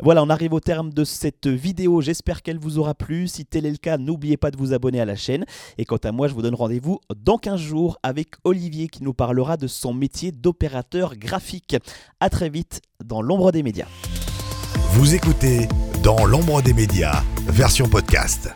Voilà, 0.00 0.22
on 0.22 0.30
arrive 0.30 0.52
au 0.52 0.60
terme 0.60 0.92
de 0.92 1.04
cette 1.04 1.46
vidéo. 1.46 2.00
J'espère 2.00 2.42
qu'elle 2.42 2.58
vous 2.58 2.78
aura 2.78 2.94
plu. 2.94 3.28
Si 3.28 3.44
tel 3.44 3.66
est 3.66 3.70
le 3.70 3.76
cas, 3.76 3.98
n'oubliez 3.98 4.36
pas 4.36 4.50
de 4.50 4.56
vous 4.56 4.72
abonner 4.72 5.00
à 5.00 5.04
la 5.04 5.16
chaîne. 5.16 5.44
Et 5.78 5.84
quant 5.84 5.98
à 5.98 6.12
moi, 6.12 6.28
je 6.28 6.34
vous 6.34 6.42
donne 6.42 6.54
rendez-vous 6.54 7.00
dans 7.14 7.38
15 7.38 7.60
jours 7.60 7.98
avec 8.02 8.30
Olivier 8.44 8.88
qui 8.88 9.02
nous 9.02 9.14
parlera 9.14 9.56
de 9.56 9.66
son 9.66 9.92
métier 9.92 10.32
d'opérateur 10.32 11.16
graphique. 11.16 11.76
À 12.20 12.30
très 12.30 12.48
vite 12.48 12.80
dans 13.04 13.22
l'ombre 13.22 13.52
des 13.52 13.62
médias. 13.62 13.88
Vous 14.92 15.14
écoutez 15.14 15.68
Dans 16.02 16.24
l'ombre 16.24 16.62
des 16.62 16.72
médias, 16.72 17.22
version 17.46 17.88
podcast. 17.88 18.50